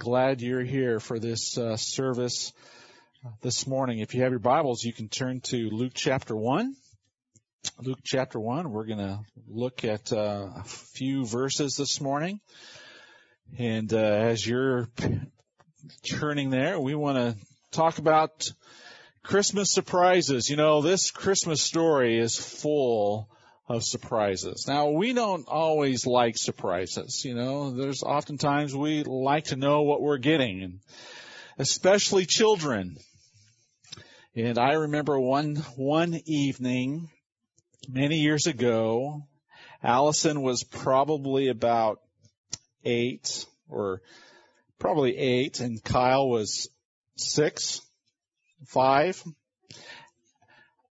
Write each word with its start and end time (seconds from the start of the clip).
glad 0.00 0.40
you're 0.40 0.64
here 0.64 0.98
for 0.98 1.18
this 1.18 1.58
uh, 1.58 1.76
service 1.76 2.54
this 3.42 3.66
morning. 3.66 3.98
If 3.98 4.14
you 4.14 4.22
have 4.22 4.30
your 4.30 4.38
Bibles, 4.38 4.82
you 4.82 4.94
can 4.94 5.10
turn 5.10 5.42
to 5.50 5.68
Luke 5.68 5.92
chapter 5.94 6.34
1. 6.34 6.74
Luke 7.82 7.98
chapter 8.02 8.40
1, 8.40 8.70
we're 8.70 8.86
going 8.86 8.98
to 8.98 9.20
look 9.46 9.84
at 9.84 10.10
uh, 10.10 10.48
a 10.56 10.64
few 10.64 11.26
verses 11.26 11.76
this 11.76 12.00
morning. 12.00 12.40
And 13.58 13.92
uh, 13.92 13.98
as 13.98 14.46
you're 14.46 14.88
turning 16.10 16.48
there, 16.48 16.80
we 16.80 16.94
want 16.94 17.18
to 17.18 17.36
talk 17.70 17.98
about 17.98 18.50
Christmas 19.22 19.70
surprises. 19.70 20.48
You 20.48 20.56
know, 20.56 20.80
this 20.80 21.10
Christmas 21.10 21.62
story 21.62 22.18
is 22.18 22.38
full 22.38 23.28
of 23.70 23.84
surprises. 23.84 24.64
Now, 24.66 24.90
we 24.90 25.12
don't 25.12 25.46
always 25.46 26.04
like 26.04 26.36
surprises, 26.36 27.24
you 27.24 27.34
know. 27.34 27.70
There's 27.70 28.02
oftentimes 28.02 28.74
we 28.74 29.04
like 29.04 29.44
to 29.44 29.56
know 29.56 29.82
what 29.82 30.02
we're 30.02 30.18
getting, 30.18 30.62
and 30.62 30.80
especially 31.56 32.26
children. 32.26 32.96
And 34.34 34.58
I 34.58 34.72
remember 34.72 35.20
one, 35.20 35.54
one 35.76 36.20
evening 36.26 37.10
many 37.88 38.16
years 38.16 38.48
ago, 38.48 39.22
Allison 39.84 40.42
was 40.42 40.64
probably 40.64 41.48
about 41.48 42.00
eight 42.84 43.46
or 43.68 44.02
probably 44.80 45.16
eight 45.16 45.60
and 45.60 45.82
Kyle 45.82 46.28
was 46.28 46.68
six, 47.16 47.82
five. 48.66 49.22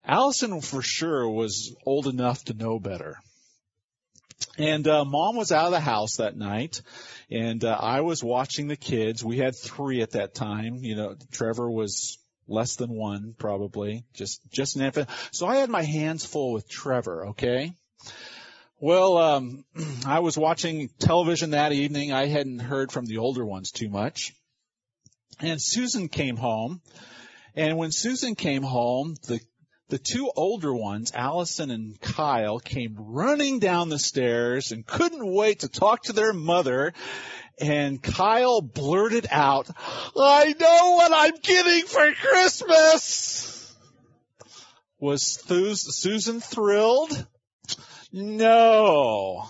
Allison 0.07 0.61
for 0.61 0.83
sure 0.83 1.29
was 1.29 1.75
old 1.87 2.07
enough 2.07 2.45
to 2.45 2.55
know 2.55 2.79
better. 2.79 3.17
And 4.59 4.87
uh, 4.87 5.05
mom 5.05 5.37
was 5.37 5.53
out 5.53 5.67
of 5.67 5.73
the 5.73 5.80
house 5.80 6.17
that 6.17 6.37
night, 6.37 6.83
and 7.30 7.65
uh, 7.65 7.77
I 7.80 8.03
was 8.03 8.23
watching 8.23 8.69
the 8.69 8.77
kids. 8.77 9.25
We 9.25 9.39
had 9.39 9.57
three 9.57 10.03
at 10.03 10.13
that 10.13 10.35
time. 10.35 10.79
You 10.83 10.97
know, 10.97 11.17
Trevor 11.33 11.71
was 11.71 12.19
less 12.46 12.77
than 12.77 12.91
one, 12.91 13.35
probably 13.38 14.05
just 14.13 14.41
just 14.52 14.77
an 14.77 14.83
infant. 14.83 15.09
So 15.33 15.46
I 15.46 15.57
had 15.57 15.71
my 15.71 15.83
hands 15.83 16.27
full 16.27 16.52
with 16.52 16.68
Trevor. 16.68 17.29
Okay. 17.29 17.73
Well, 18.79 19.16
um, 19.16 19.65
I 20.07 20.21
was 20.21 20.37
watching 20.37 20.91
television 20.99 21.51
that 21.51 21.73
evening. 21.73 22.13
I 22.13 22.27
hadn't 22.27 22.61
heard 22.61 22.93
from 22.93 23.07
the 23.07 23.18
older 23.18 23.45
ones 23.45 23.71
too 23.71 23.89
much, 23.89 24.35
and 25.41 25.61
Susan 25.61 26.09
came 26.09 26.37
home. 26.37 26.80
And 27.57 27.79
when 27.79 27.93
Susan 27.93 28.35
came 28.35 28.65
home, 28.65 29.15
the 29.29 29.41
the 29.88 29.99
two 29.99 30.30
older 30.35 30.73
ones, 30.73 31.13
Allison 31.15 31.71
and 31.71 32.01
Kyle, 32.01 32.59
came 32.59 32.96
running 32.99 33.59
down 33.59 33.88
the 33.88 33.99
stairs 33.99 34.73
and 34.73 34.87
couldn't 34.87 35.27
wait 35.27 35.60
to 35.60 35.68
talk 35.68 36.04
to 36.04 36.13
their 36.13 36.32
mother. 36.32 36.93
And 37.60 38.02
Kyle 38.02 38.60
blurted 38.60 39.27
out, 39.30 39.68
I 40.16 40.55
know 40.59 40.93
what 40.93 41.12
I'm 41.15 41.35
getting 41.43 41.87
for 41.87 42.12
Christmas! 42.12 43.74
Was 44.99 45.23
Susan 45.96 46.40
thrilled? 46.40 47.27
No. 48.10 49.45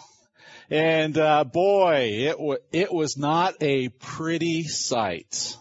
And 0.69 1.17
uh, 1.17 1.45
boy, 1.45 2.11
it, 2.13 2.33
w- 2.33 2.59
it 2.73 2.93
was 2.93 3.17
not 3.17 3.55
a 3.61 3.89
pretty 3.91 4.65
sight 4.65 5.57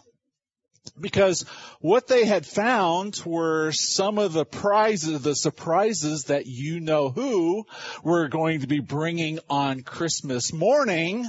because 0.98 1.44
what 1.80 2.06
they 2.06 2.24
had 2.24 2.46
found 2.46 3.20
were 3.24 3.72
some 3.72 4.18
of 4.18 4.32
the 4.32 4.44
prizes, 4.44 5.22
the 5.22 5.34
surprises 5.34 6.24
that 6.24 6.46
you 6.46 6.80
know 6.80 7.08
who 7.08 7.66
were 8.02 8.28
going 8.28 8.60
to 8.60 8.66
be 8.66 8.80
bringing 8.80 9.40
on 9.50 9.82
Christmas 9.82 10.52
morning, 10.52 11.26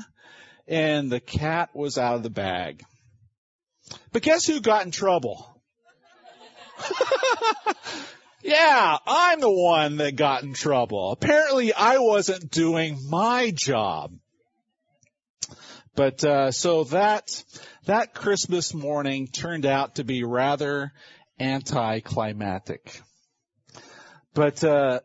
and 0.68 1.12
the 1.12 1.20
cat 1.20 1.70
was 1.74 1.98
out 1.98 2.16
of 2.16 2.24
the 2.24 2.30
bag. 2.30 2.84
But 4.12 4.22
guess 4.22 4.46
who 4.46 4.62
got 4.62 4.86
in 4.86 4.92
trouble? 4.92 5.62
yeah, 8.44 8.98
I'm 9.06 9.40
the 9.40 9.52
one 9.52 9.98
that 9.98 10.16
got 10.16 10.44
in 10.44 10.54
trouble. 10.54 11.12
Apparently 11.12 11.74
I 11.74 12.00
wasn't 12.00 12.52
doing 12.52 13.00
my 13.10 13.52
job. 13.56 14.12
But 15.96 16.24
uh, 16.24 16.52
so 16.52 16.84
that 16.86 17.44
that 17.86 18.14
Christmas 18.14 18.74
morning 18.74 19.28
turned 19.28 19.66
out 19.66 19.96
to 19.96 20.04
be 20.04 20.24
rather 20.24 20.92
anticlimactic. 21.40 23.02
But 24.34 24.64
uh, 24.64 25.00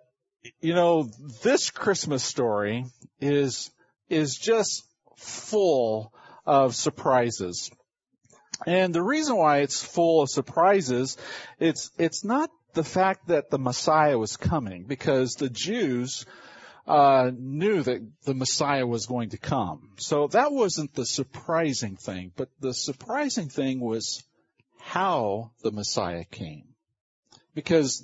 you 0.60 0.74
know, 0.74 1.08
this 1.42 1.70
Christmas 1.70 2.24
story 2.24 2.86
is 3.20 3.70
is 4.08 4.36
just 4.36 4.82
full 5.16 6.12
of 6.44 6.74
surprises. 6.74 7.70
And 8.66 8.94
the 8.94 9.02
reason 9.02 9.36
why 9.36 9.58
it's 9.58 9.82
full 9.82 10.22
of 10.22 10.28
surprises, 10.28 11.16
it's 11.58 11.90
it's 11.98 12.24
not 12.24 12.50
the 12.74 12.84
fact 12.84 13.28
that 13.28 13.50
the 13.50 13.58
Messiah 13.58 14.18
was 14.18 14.36
coming, 14.36 14.84
because 14.86 15.34
the 15.34 15.48
Jews 15.50 16.26
uh, 16.86 17.30
knew 17.34 17.82
that 17.82 18.00
the 18.24 18.34
Messiah 18.34 18.86
was 18.86 19.06
going 19.06 19.30
to 19.30 19.38
come. 19.38 19.90
So 19.98 20.28
that 20.28 20.52
wasn't 20.52 20.94
the 20.94 21.06
surprising 21.06 21.96
thing, 21.96 22.32
but 22.36 22.48
the 22.60 22.74
surprising 22.74 23.48
thing 23.48 23.80
was 23.80 24.24
how 24.78 25.52
the 25.62 25.70
Messiah 25.70 26.24
came. 26.24 26.64
Because 27.54 28.02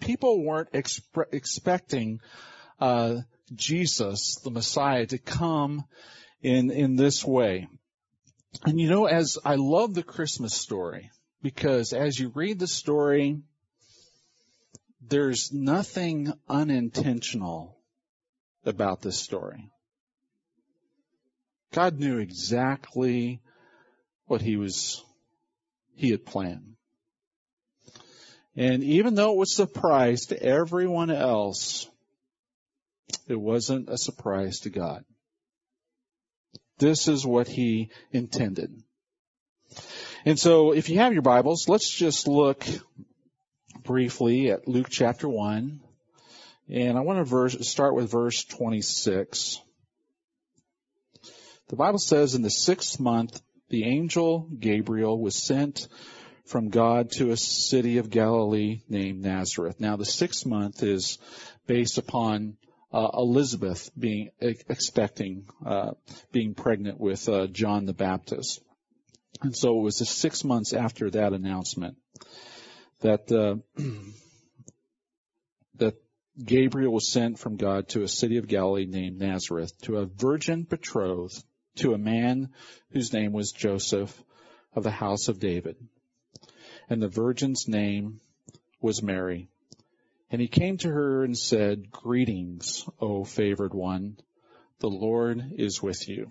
people 0.00 0.42
weren't 0.42 0.72
expe- 0.72 1.32
expecting 1.32 2.20
uh, 2.80 3.16
Jesus, 3.54 4.36
the 4.42 4.50
Messiah, 4.50 5.06
to 5.06 5.18
come 5.18 5.84
in 6.42 6.70
in 6.70 6.96
this 6.96 7.24
way. 7.24 7.68
And 8.64 8.80
you 8.80 8.88
know, 8.88 9.06
as 9.06 9.38
I 9.44 9.54
love 9.54 9.94
the 9.94 10.02
Christmas 10.02 10.54
story, 10.54 11.10
because 11.42 11.92
as 11.92 12.18
you 12.18 12.32
read 12.34 12.58
the 12.58 12.66
story, 12.66 13.40
there's 15.00 15.52
nothing 15.52 16.32
unintentional 16.48 17.79
about 18.64 19.02
this 19.02 19.18
story. 19.18 19.70
God 21.72 21.98
knew 21.98 22.18
exactly 22.18 23.40
what 24.26 24.42
he 24.42 24.56
was, 24.56 25.02
he 25.94 26.10
had 26.10 26.26
planned. 26.26 26.76
And 28.56 28.82
even 28.82 29.14
though 29.14 29.32
it 29.32 29.38
was 29.38 29.52
a 29.52 29.66
surprise 29.66 30.26
to 30.26 30.42
everyone 30.42 31.10
else, 31.10 31.88
it 33.28 33.40
wasn't 33.40 33.88
a 33.88 33.96
surprise 33.96 34.60
to 34.60 34.70
God. 34.70 35.04
This 36.78 37.08
is 37.08 37.26
what 37.26 37.46
he 37.46 37.90
intended. 38.10 38.70
And 40.24 40.38
so 40.38 40.72
if 40.72 40.88
you 40.88 40.98
have 40.98 41.12
your 41.12 41.22
Bibles, 41.22 41.68
let's 41.68 41.90
just 41.90 42.26
look 42.26 42.66
briefly 43.84 44.50
at 44.50 44.66
Luke 44.66 44.88
chapter 44.90 45.28
1. 45.28 45.80
And 46.72 46.96
I 46.96 47.00
want 47.00 47.18
to 47.18 47.24
verse, 47.24 47.68
start 47.68 47.96
with 47.96 48.12
verse 48.12 48.44
26. 48.44 49.60
The 51.68 51.76
Bible 51.76 51.98
says 51.98 52.36
in 52.36 52.42
the 52.42 52.50
sixth 52.50 53.00
month, 53.00 53.40
the 53.70 53.84
angel 53.84 54.48
Gabriel 54.56 55.20
was 55.20 55.34
sent 55.34 55.88
from 56.44 56.68
God 56.68 57.10
to 57.12 57.32
a 57.32 57.36
city 57.36 57.98
of 57.98 58.08
Galilee 58.08 58.82
named 58.88 59.22
Nazareth. 59.22 59.80
Now 59.80 59.96
the 59.96 60.04
sixth 60.04 60.46
month 60.46 60.84
is 60.84 61.18
based 61.66 61.98
upon 61.98 62.56
uh, 62.92 63.08
Elizabeth 63.14 63.90
being 63.98 64.30
expecting, 64.40 65.46
uh, 65.66 65.92
being 66.30 66.54
pregnant 66.54 67.00
with 67.00 67.28
uh, 67.28 67.48
John 67.48 67.84
the 67.84 67.94
Baptist. 67.94 68.62
And 69.42 69.56
so 69.56 69.78
it 69.78 69.82
was 69.82 69.98
the 69.98 70.06
six 70.06 70.44
months 70.44 70.72
after 70.72 71.10
that 71.10 71.32
announcement 71.32 71.96
that 73.00 73.30
uh, 73.32 73.56
that 75.76 75.96
Gabriel 76.38 76.92
was 76.92 77.10
sent 77.10 77.38
from 77.38 77.56
God 77.56 77.88
to 77.88 78.02
a 78.02 78.08
city 78.08 78.36
of 78.36 78.46
Galilee 78.46 78.86
named 78.86 79.18
Nazareth 79.18 79.76
to 79.82 79.98
a 79.98 80.06
virgin 80.06 80.62
betrothed 80.62 81.42
to 81.76 81.92
a 81.92 81.98
man 81.98 82.50
whose 82.90 83.12
name 83.12 83.32
was 83.32 83.52
Joseph 83.52 84.22
of 84.74 84.84
the 84.84 84.90
house 84.90 85.28
of 85.28 85.40
David. 85.40 85.76
And 86.88 87.02
the 87.02 87.08
virgin's 87.08 87.66
name 87.68 88.20
was 88.80 89.02
Mary. 89.02 89.48
And 90.30 90.40
he 90.40 90.48
came 90.48 90.76
to 90.78 90.88
her 90.88 91.24
and 91.24 91.36
said, 91.36 91.90
Greetings, 91.90 92.88
O 93.00 93.24
favored 93.24 93.74
one. 93.74 94.16
The 94.78 94.88
Lord 94.88 95.52
is 95.56 95.82
with 95.82 96.08
you. 96.08 96.30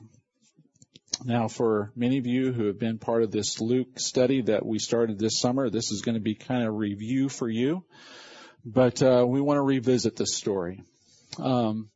Now, 1.25 1.49
for 1.49 1.91
many 1.95 2.17
of 2.17 2.25
you 2.25 2.53
who 2.53 2.67
have 2.67 2.79
been 2.79 2.97
part 2.97 3.23
of 3.23 3.31
this 3.31 3.59
Luke 3.59 3.99
study 3.99 4.43
that 4.43 4.65
we 4.65 4.79
started 4.79 5.19
this 5.19 5.37
summer, 5.37 5.69
this 5.69 5.91
is 5.91 6.01
going 6.01 6.15
to 6.15 6.21
be 6.21 6.35
kind 6.35 6.63
of 6.63 6.69
a 6.69 6.77
review 6.77 7.27
for 7.27 7.49
you 7.49 7.83
but 8.65 9.01
uh, 9.01 9.25
we 9.27 9.41
want 9.41 9.57
to 9.57 9.61
revisit 9.61 10.15
this 10.15 10.35
story. 10.35 10.83
Um, 11.37 11.89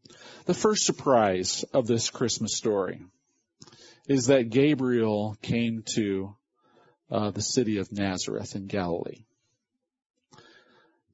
the 0.45 0.53
first 0.53 0.85
surprise 0.85 1.63
of 1.73 1.87
this 1.87 2.09
Christmas 2.09 2.55
story 2.55 3.01
is 4.07 4.27
that 4.27 4.49
Gabriel 4.49 5.37
came 5.41 5.83
to 5.95 6.35
uh, 7.09 7.31
the 7.31 7.41
city 7.41 7.77
of 7.77 7.91
Nazareth 7.91 8.55
in 8.55 8.67
Galilee. 8.67 9.25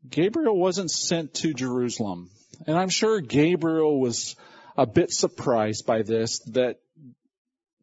Gabriel 0.10 0.58
wasn't 0.58 0.90
sent 0.90 1.34
to 1.36 1.54
Jerusalem, 1.54 2.30
and 2.66 2.78
I'm 2.78 2.90
sure 2.90 3.20
Gabriel 3.20 4.00
was 4.00 4.36
a 4.78 4.86
bit 4.86 5.12
surprised 5.12 5.86
by 5.86 6.04
this 6.04 6.40
that 6.52 6.80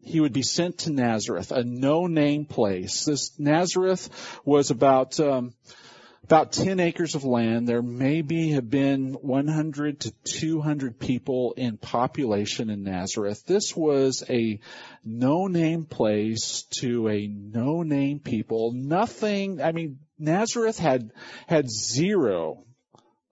he 0.01 0.21
would 0.21 0.33
be 0.33 0.43
sent 0.43 0.79
to 0.79 0.93
Nazareth, 0.93 1.51
a 1.51 1.65
no-name 1.65 2.47
place. 2.47 3.05
This 3.05 3.39
Nazareth 3.39 4.09
was 4.45 4.71
about 4.71 5.19
um, 5.21 5.53
about 6.27 6.51
10 6.51 6.81
acres 6.81 7.15
of 7.15 7.23
land. 7.25 7.69
There 7.69 7.83
maybe 7.83 8.51
have 8.51 8.69
been 8.69 9.13
100 9.13 10.01
to 10.01 10.13
200 10.25 10.99
people 10.99 11.55
in 11.57 11.77
population 11.77 12.69
in 12.69 12.83
Nazareth. 12.83 13.45
This 13.47 13.77
was 13.77 14.25
a 14.29 14.59
no-name 15.05 15.85
place 15.85 16.65
to 16.81 17.09
a 17.09 17.29
no-name 17.29 18.19
people. 18.19 18.73
Nothing, 18.75 19.63
I 19.63 19.71
mean, 19.71 20.01
Nazareth 20.19 20.81
had, 20.81 21.13
had 21.47 21.71
zero 21.71 22.65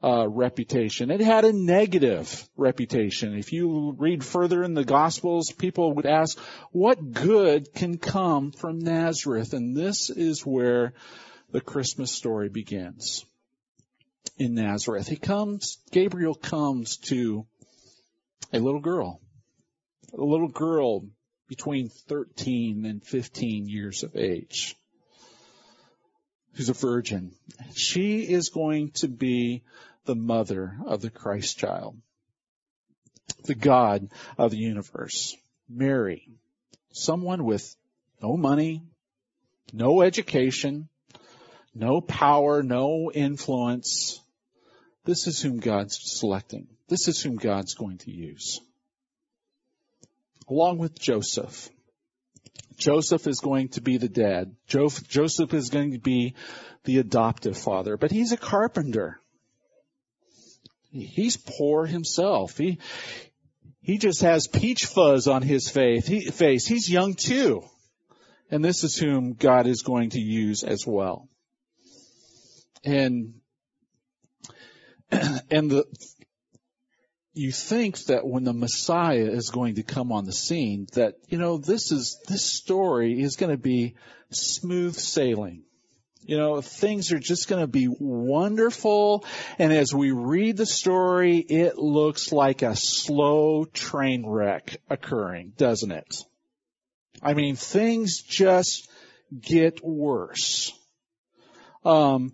uh, 0.00 0.28
reputation. 0.28 1.10
It 1.10 1.20
had 1.20 1.44
a 1.44 1.52
negative 1.52 2.48
reputation. 2.56 3.36
If 3.36 3.52
you 3.52 3.96
read 3.98 4.22
further 4.22 4.62
in 4.62 4.74
the 4.74 4.84
Gospels, 4.84 5.50
people 5.50 5.94
would 5.94 6.06
ask, 6.06 6.38
what 6.70 7.10
good 7.10 7.74
can 7.74 7.98
come 7.98 8.52
from 8.52 8.78
Nazareth? 8.78 9.52
And 9.52 9.76
this 9.76 10.10
is 10.10 10.46
where 10.46 10.92
the 11.54 11.60
Christmas 11.60 12.10
story 12.10 12.48
begins 12.48 13.24
in 14.36 14.56
Nazareth. 14.56 15.06
He 15.06 15.14
comes, 15.14 15.78
Gabriel 15.92 16.34
comes 16.34 16.96
to 17.10 17.46
a 18.52 18.58
little 18.58 18.80
girl, 18.80 19.20
a 20.12 20.24
little 20.24 20.48
girl 20.48 21.06
between 21.46 21.90
13 22.08 22.84
and 22.84 23.04
15 23.04 23.68
years 23.68 24.02
of 24.02 24.16
age, 24.16 24.74
who's 26.54 26.70
a 26.70 26.72
virgin. 26.72 27.30
She 27.76 28.22
is 28.22 28.48
going 28.48 28.90
to 28.96 29.06
be 29.06 29.62
the 30.06 30.16
mother 30.16 30.76
of 30.84 31.02
the 31.02 31.10
Christ 31.10 31.56
child, 31.56 31.96
the 33.44 33.54
God 33.54 34.08
of 34.36 34.50
the 34.50 34.58
universe. 34.58 35.36
Mary, 35.68 36.28
someone 36.90 37.44
with 37.44 37.76
no 38.20 38.36
money, 38.36 38.82
no 39.72 40.02
education, 40.02 40.88
no 41.74 42.00
power, 42.00 42.62
no 42.62 43.10
influence. 43.12 44.20
This 45.04 45.26
is 45.26 45.40
whom 45.40 45.58
God's 45.58 45.98
selecting. 46.02 46.68
This 46.88 47.08
is 47.08 47.20
whom 47.20 47.36
God's 47.36 47.74
going 47.74 47.98
to 47.98 48.10
use. 48.10 48.60
Along 50.48 50.78
with 50.78 50.98
Joseph. 50.98 51.68
Joseph 52.76 53.26
is 53.26 53.40
going 53.40 53.68
to 53.70 53.80
be 53.80 53.98
the 53.98 54.08
dad. 54.08 54.54
Joseph 54.66 55.54
is 55.54 55.70
going 55.70 55.92
to 55.92 55.98
be 55.98 56.34
the 56.84 56.98
adoptive 56.98 57.56
father, 57.56 57.96
but 57.96 58.10
he's 58.10 58.32
a 58.32 58.36
carpenter. 58.36 59.18
He's 60.90 61.36
poor 61.36 61.86
himself. 61.86 62.56
He, 62.56 62.78
he 63.80 63.98
just 63.98 64.22
has 64.22 64.46
peach 64.46 64.86
fuzz 64.86 65.26
on 65.26 65.42
his. 65.42 65.68
He, 65.70 66.30
face. 66.30 66.66
He's 66.66 66.90
young 66.90 67.14
too. 67.14 67.62
And 68.50 68.64
this 68.64 68.84
is 68.84 68.96
whom 68.96 69.32
God 69.32 69.66
is 69.66 69.82
going 69.82 70.10
to 70.10 70.20
use 70.20 70.62
as 70.62 70.86
well. 70.86 71.28
And, 72.84 73.34
and 75.10 75.70
the, 75.70 75.86
you 77.32 77.50
think 77.50 77.98
that 78.04 78.26
when 78.26 78.44
the 78.44 78.52
Messiah 78.52 79.28
is 79.28 79.50
going 79.50 79.76
to 79.76 79.82
come 79.82 80.12
on 80.12 80.24
the 80.24 80.32
scene, 80.32 80.86
that, 80.92 81.14
you 81.28 81.38
know, 81.38 81.58
this 81.58 81.90
is, 81.90 82.20
this 82.28 82.44
story 82.44 83.20
is 83.20 83.36
going 83.36 83.50
to 83.50 83.60
be 83.60 83.96
smooth 84.30 84.94
sailing. 84.94 85.64
You 86.26 86.38
know, 86.38 86.62
things 86.62 87.12
are 87.12 87.18
just 87.18 87.48
going 87.48 87.60
to 87.60 87.66
be 87.66 87.88
wonderful. 87.88 89.26
And 89.58 89.72
as 89.72 89.92
we 89.92 90.10
read 90.10 90.56
the 90.56 90.64
story, 90.64 91.38
it 91.38 91.76
looks 91.76 92.32
like 92.32 92.62
a 92.62 92.76
slow 92.76 93.66
train 93.66 94.24
wreck 94.24 94.76
occurring, 94.88 95.52
doesn't 95.56 95.92
it? 95.92 96.16
I 97.22 97.34
mean, 97.34 97.56
things 97.56 98.22
just 98.22 98.88
get 99.38 99.84
worse. 99.84 100.72
Um, 101.84 102.32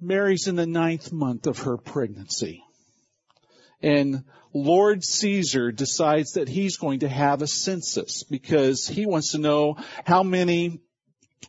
Mary's 0.00 0.46
in 0.46 0.56
the 0.56 0.66
ninth 0.66 1.12
month 1.12 1.46
of 1.46 1.60
her 1.60 1.76
pregnancy. 1.76 2.62
And 3.82 4.24
Lord 4.52 5.04
Caesar 5.04 5.70
decides 5.72 6.32
that 6.32 6.48
he's 6.48 6.78
going 6.78 7.00
to 7.00 7.08
have 7.08 7.42
a 7.42 7.46
census 7.46 8.22
because 8.24 8.86
he 8.88 9.06
wants 9.06 9.32
to 9.32 9.38
know 9.38 9.76
how 10.04 10.22
many 10.22 10.80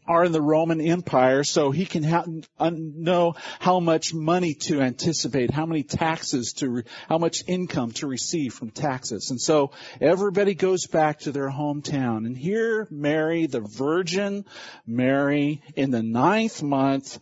are 0.05 0.23
in 0.23 0.31
the 0.31 0.41
Roman 0.41 0.81
Empire 0.81 1.43
so 1.43 1.71
he 1.71 1.85
can 1.85 2.03
ha- 2.03 2.25
know 2.59 3.35
how 3.59 3.79
much 3.79 4.13
money 4.13 4.55
to 4.55 4.81
anticipate, 4.81 5.51
how 5.51 5.65
many 5.65 5.83
taxes 5.83 6.53
to, 6.53 6.69
re- 6.69 6.83
how 7.07 7.17
much 7.17 7.43
income 7.47 7.91
to 7.93 8.07
receive 8.07 8.53
from 8.53 8.71
taxes. 8.71 9.29
And 9.29 9.39
so 9.39 9.71
everybody 10.01 10.55
goes 10.55 10.87
back 10.87 11.19
to 11.19 11.31
their 11.31 11.49
hometown. 11.49 12.25
And 12.25 12.37
here 12.37 12.87
Mary, 12.89 13.45
the 13.45 13.61
Virgin 13.61 14.45
Mary, 14.85 15.61
in 15.75 15.91
the 15.91 16.03
ninth 16.03 16.61
month, 16.63 17.19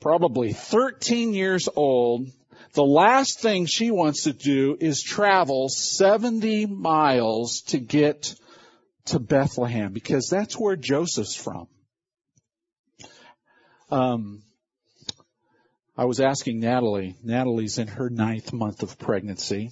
probably 0.00 0.52
13 0.52 1.34
years 1.34 1.68
old. 1.74 2.28
The 2.72 2.84
last 2.84 3.40
thing 3.40 3.66
she 3.66 3.90
wants 3.90 4.24
to 4.24 4.32
do 4.32 4.76
is 4.78 5.02
travel 5.02 5.68
70 5.68 6.66
miles 6.66 7.62
to 7.68 7.78
get 7.78 8.34
to 9.06 9.18
Bethlehem 9.18 9.92
because 9.92 10.28
that's 10.28 10.58
where 10.58 10.76
Joseph's 10.76 11.36
from. 11.36 11.68
Um, 13.90 14.42
I 15.96 16.04
was 16.04 16.20
asking 16.20 16.60
Natalie. 16.60 17.16
Natalie's 17.22 17.78
in 17.78 17.88
her 17.88 18.10
ninth 18.10 18.52
month 18.52 18.82
of 18.82 18.98
pregnancy. 18.98 19.70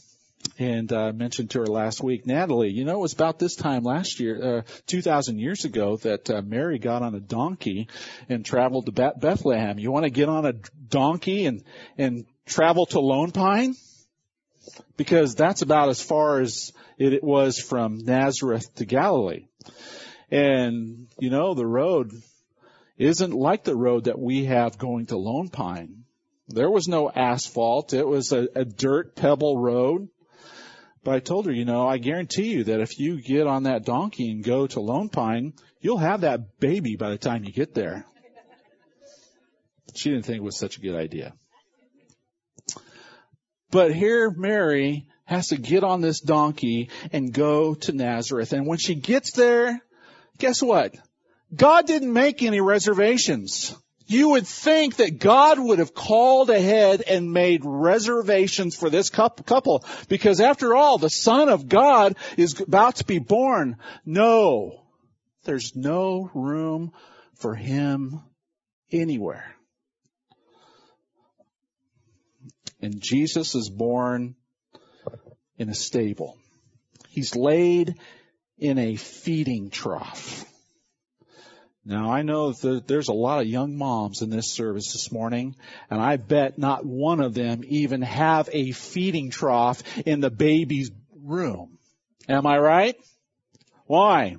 And 0.58 0.92
uh, 0.92 1.12
mentioned 1.12 1.50
to 1.50 1.60
her 1.60 1.66
last 1.66 2.02
week, 2.02 2.26
Natalie, 2.26 2.70
you 2.70 2.84
know, 2.84 2.94
it 2.94 3.00
was 3.00 3.12
about 3.12 3.40
this 3.40 3.56
time 3.56 3.82
last 3.82 4.20
year, 4.20 4.58
uh, 4.58 4.62
2,000 4.86 5.38
years 5.38 5.64
ago, 5.64 5.96
that 5.98 6.30
uh, 6.30 6.42
Mary 6.42 6.78
got 6.78 7.02
on 7.02 7.14
a 7.14 7.20
donkey 7.20 7.88
and 8.28 8.44
traveled 8.44 8.86
to 8.86 8.92
Beth- 8.92 9.20
Bethlehem. 9.20 9.80
You 9.80 9.90
want 9.90 10.04
to 10.04 10.10
get 10.10 10.28
on 10.28 10.46
a 10.46 10.54
donkey 10.88 11.46
and 11.46 11.64
and 11.98 12.24
travel 12.46 12.86
to 12.86 13.00
Lone 13.00 13.32
Pine? 13.32 13.74
Because 14.96 15.34
that's 15.34 15.62
about 15.62 15.88
as 15.88 16.00
far 16.00 16.40
as 16.40 16.72
it 16.98 17.24
was 17.24 17.58
from 17.58 17.98
Nazareth 18.04 18.72
to 18.76 18.84
Galilee. 18.84 19.46
And, 20.30 21.08
you 21.18 21.30
know, 21.30 21.54
the 21.54 21.66
road 21.66 22.12
isn't 22.96 23.32
like 23.32 23.64
the 23.64 23.76
road 23.76 24.04
that 24.04 24.18
we 24.18 24.44
have 24.44 24.78
going 24.78 25.06
to 25.06 25.16
Lone 25.16 25.48
Pine. 25.48 26.04
There 26.48 26.70
was 26.70 26.88
no 26.88 27.10
asphalt. 27.10 27.92
It 27.92 28.06
was 28.06 28.32
a, 28.32 28.48
a 28.54 28.64
dirt 28.64 29.16
pebble 29.16 29.58
road. 29.58 30.08
But 31.04 31.14
I 31.14 31.18
told 31.20 31.46
her, 31.46 31.52
you 31.52 31.66
know, 31.66 31.86
I 31.86 31.98
guarantee 31.98 32.50
you 32.50 32.64
that 32.64 32.80
if 32.80 32.98
you 32.98 33.20
get 33.20 33.46
on 33.46 33.64
that 33.64 33.84
donkey 33.84 34.30
and 34.30 34.42
go 34.42 34.66
to 34.66 34.80
Lone 34.80 35.10
Pine, 35.10 35.52
you'll 35.80 35.98
have 35.98 36.22
that 36.22 36.58
baby 36.58 36.96
by 36.96 37.10
the 37.10 37.18
time 37.18 37.44
you 37.44 37.52
get 37.52 37.74
there. 37.74 38.06
She 39.94 40.10
didn't 40.10 40.24
think 40.24 40.38
it 40.38 40.42
was 40.42 40.58
such 40.58 40.78
a 40.78 40.80
good 40.80 40.96
idea. 40.96 41.34
But 43.70 43.94
here 43.94 44.30
Mary 44.30 45.06
has 45.24 45.48
to 45.48 45.56
get 45.56 45.84
on 45.84 46.00
this 46.00 46.20
donkey 46.20 46.90
and 47.12 47.32
go 47.32 47.74
to 47.74 47.92
Nazareth. 47.92 48.52
And 48.52 48.66
when 48.66 48.78
she 48.78 48.94
gets 48.94 49.32
there, 49.32 49.80
guess 50.38 50.62
what? 50.62 50.94
God 51.54 51.86
didn't 51.86 52.12
make 52.12 52.42
any 52.42 52.60
reservations. 52.60 53.76
You 54.06 54.30
would 54.30 54.46
think 54.46 54.96
that 54.96 55.18
God 55.18 55.58
would 55.58 55.78
have 55.78 55.94
called 55.94 56.50
ahead 56.50 57.02
and 57.02 57.32
made 57.32 57.62
reservations 57.64 58.76
for 58.76 58.90
this 58.90 59.08
couple 59.08 59.84
because 60.08 60.40
after 60.40 60.74
all, 60.74 60.98
the 60.98 61.08
Son 61.08 61.48
of 61.48 61.68
God 61.68 62.16
is 62.36 62.60
about 62.60 62.96
to 62.96 63.04
be 63.04 63.18
born. 63.18 63.78
No, 64.04 64.82
there's 65.44 65.74
no 65.74 66.30
room 66.34 66.92
for 67.34 67.54
him 67.54 68.20
anywhere. 68.92 69.54
And 72.82 73.00
Jesus 73.00 73.54
is 73.54 73.70
born 73.70 74.34
in 75.56 75.70
a 75.70 75.74
stable. 75.74 76.36
He's 77.08 77.34
laid 77.34 77.94
in 78.58 78.78
a 78.78 78.96
feeding 78.96 79.70
trough. 79.70 80.44
Now 81.86 82.10
I 82.10 82.22
know 82.22 82.52
that 82.52 82.86
there's 82.86 83.08
a 83.08 83.14
lot 83.14 83.42
of 83.42 83.46
young 83.46 83.76
moms 83.76 84.22
in 84.22 84.30
this 84.30 84.50
service 84.50 84.92
this 84.92 85.12
morning, 85.12 85.54
and 85.90 86.00
I 86.00 86.16
bet 86.16 86.58
not 86.58 86.86
one 86.86 87.20
of 87.20 87.34
them 87.34 87.62
even 87.66 88.00
have 88.00 88.48
a 88.52 88.72
feeding 88.72 89.30
trough 89.30 89.82
in 90.06 90.20
the 90.20 90.30
baby's 90.30 90.90
room. 91.22 91.78
Am 92.26 92.46
I 92.46 92.58
right? 92.58 92.96
Why? 93.86 94.36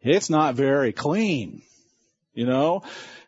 It's 0.00 0.30
not 0.30 0.54
very 0.54 0.92
clean, 0.92 1.62
you 2.34 2.46
know? 2.46 2.84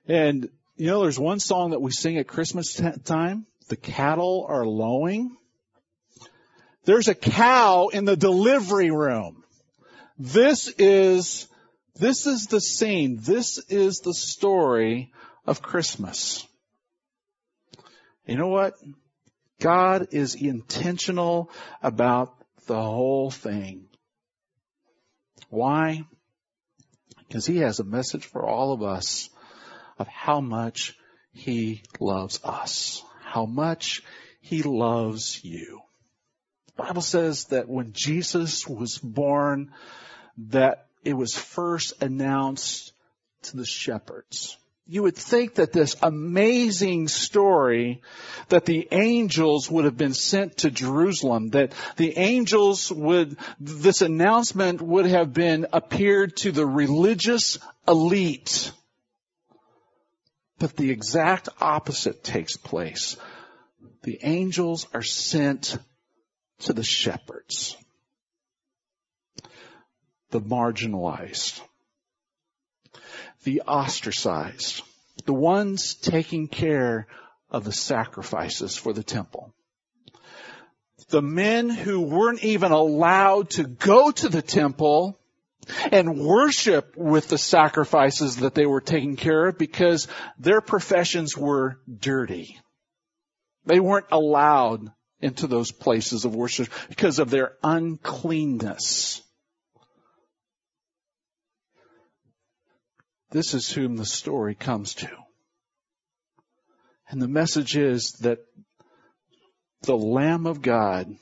And, 0.06 0.48
you 0.76 0.86
know, 0.86 1.02
there's 1.02 1.18
one 1.18 1.40
song 1.40 1.70
that 1.70 1.82
we 1.82 1.90
sing 1.90 2.18
at 2.18 2.28
Christmas 2.28 2.80
time. 3.04 3.46
The 3.68 3.76
cattle 3.76 4.46
are 4.48 4.64
lowing. 4.64 5.36
There's 6.84 7.08
a 7.08 7.14
cow 7.16 7.88
in 7.88 8.04
the 8.04 8.16
delivery 8.16 8.92
room. 8.92 9.42
This 10.16 10.68
is 10.78 11.48
this 11.98 12.26
is 12.26 12.46
the 12.46 12.60
scene. 12.60 13.18
This 13.20 13.58
is 13.68 14.00
the 14.00 14.14
story 14.14 15.12
of 15.46 15.62
Christmas. 15.62 16.46
You 18.26 18.36
know 18.36 18.48
what? 18.48 18.74
God 19.60 20.08
is 20.12 20.34
intentional 20.34 21.50
about 21.82 22.34
the 22.66 22.80
whole 22.80 23.30
thing. 23.30 23.86
Why? 25.48 26.04
Because 27.26 27.46
he 27.46 27.58
has 27.58 27.80
a 27.80 27.84
message 27.84 28.26
for 28.26 28.44
all 28.46 28.72
of 28.72 28.82
us 28.82 29.30
of 29.98 30.08
how 30.08 30.40
much 30.40 30.94
he 31.32 31.82
loves 32.00 32.40
us, 32.44 33.02
how 33.22 33.46
much 33.46 34.02
he 34.40 34.62
loves 34.62 35.42
you. 35.44 35.80
The 36.76 36.82
Bible 36.82 37.02
says 37.02 37.46
that 37.46 37.68
when 37.68 37.92
Jesus 37.92 38.66
was 38.66 38.98
born, 38.98 39.72
that 40.48 40.85
it 41.06 41.16
was 41.16 41.36
first 41.36 42.02
announced 42.02 42.92
to 43.42 43.56
the 43.56 43.64
shepherds. 43.64 44.56
You 44.88 45.04
would 45.04 45.16
think 45.16 45.54
that 45.54 45.72
this 45.72 45.94
amazing 46.02 47.06
story 47.06 48.02
that 48.48 48.66
the 48.66 48.88
angels 48.90 49.70
would 49.70 49.84
have 49.84 49.96
been 49.96 50.14
sent 50.14 50.58
to 50.58 50.70
Jerusalem, 50.70 51.50
that 51.50 51.72
the 51.96 52.18
angels 52.18 52.90
would, 52.90 53.36
this 53.60 54.02
announcement 54.02 54.82
would 54.82 55.06
have 55.06 55.32
been 55.32 55.66
appeared 55.72 56.36
to 56.38 56.50
the 56.50 56.66
religious 56.66 57.58
elite. 57.86 58.72
But 60.58 60.76
the 60.76 60.90
exact 60.90 61.48
opposite 61.60 62.24
takes 62.24 62.56
place. 62.56 63.16
The 64.02 64.18
angels 64.22 64.88
are 64.92 65.02
sent 65.02 65.78
to 66.60 66.72
the 66.72 66.84
shepherds, 66.84 67.76
the 70.30 70.40
marginalized, 70.40 71.60
the 73.44 73.62
ostracized, 73.62 74.82
the 75.24 75.34
ones 75.34 75.94
taking 75.94 76.48
care 76.48 77.06
of 77.50 77.64
the 77.64 77.72
sacrifices 77.72 78.76
for 78.76 78.92
the 78.92 79.04
temple. 79.04 79.52
The 81.08 81.22
men 81.22 81.68
who 81.68 82.00
weren't 82.00 82.42
even 82.42 82.72
allowed 82.72 83.50
to 83.50 83.64
go 83.64 84.10
to 84.10 84.28
the 84.28 84.42
temple 84.42 85.20
and 85.92 86.18
worship 86.18 86.96
with 86.96 87.28
the 87.28 87.38
sacrifices 87.38 88.36
that 88.36 88.54
they 88.54 88.66
were 88.66 88.80
taking 88.80 89.16
care 89.16 89.46
of 89.46 89.58
because 89.58 90.08
their 90.38 90.60
professions 90.60 91.36
were 91.36 91.78
dirty. 91.98 92.58
They 93.64 93.80
weren't 93.80 94.06
allowed 94.10 94.90
into 95.20 95.46
those 95.46 95.72
places 95.72 96.24
of 96.24 96.34
worship 96.34 96.68
because 96.88 97.18
of 97.18 97.30
their 97.30 97.56
uncleanness. 97.62 99.22
This 103.30 103.54
is 103.54 103.70
whom 103.70 103.96
the 103.96 104.06
story 104.06 104.54
comes 104.54 104.94
to. 104.94 105.10
And 107.08 107.20
the 107.20 107.28
message 107.28 107.76
is 107.76 108.12
that 108.20 108.38
the 109.82 109.96
Lamb 109.96 110.46
of 110.46 110.62
God 110.62 111.14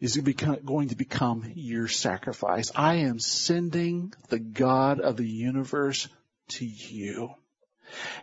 is 0.00 0.16
going 0.16 0.88
to 0.88 0.96
become 0.96 1.52
your 1.54 1.88
sacrifice. 1.88 2.70
I 2.74 2.96
am 2.96 3.18
sending 3.18 4.12
the 4.28 4.38
God 4.38 5.00
of 5.00 5.16
the 5.16 5.26
universe 5.26 6.08
to 6.48 6.66
you. 6.66 7.30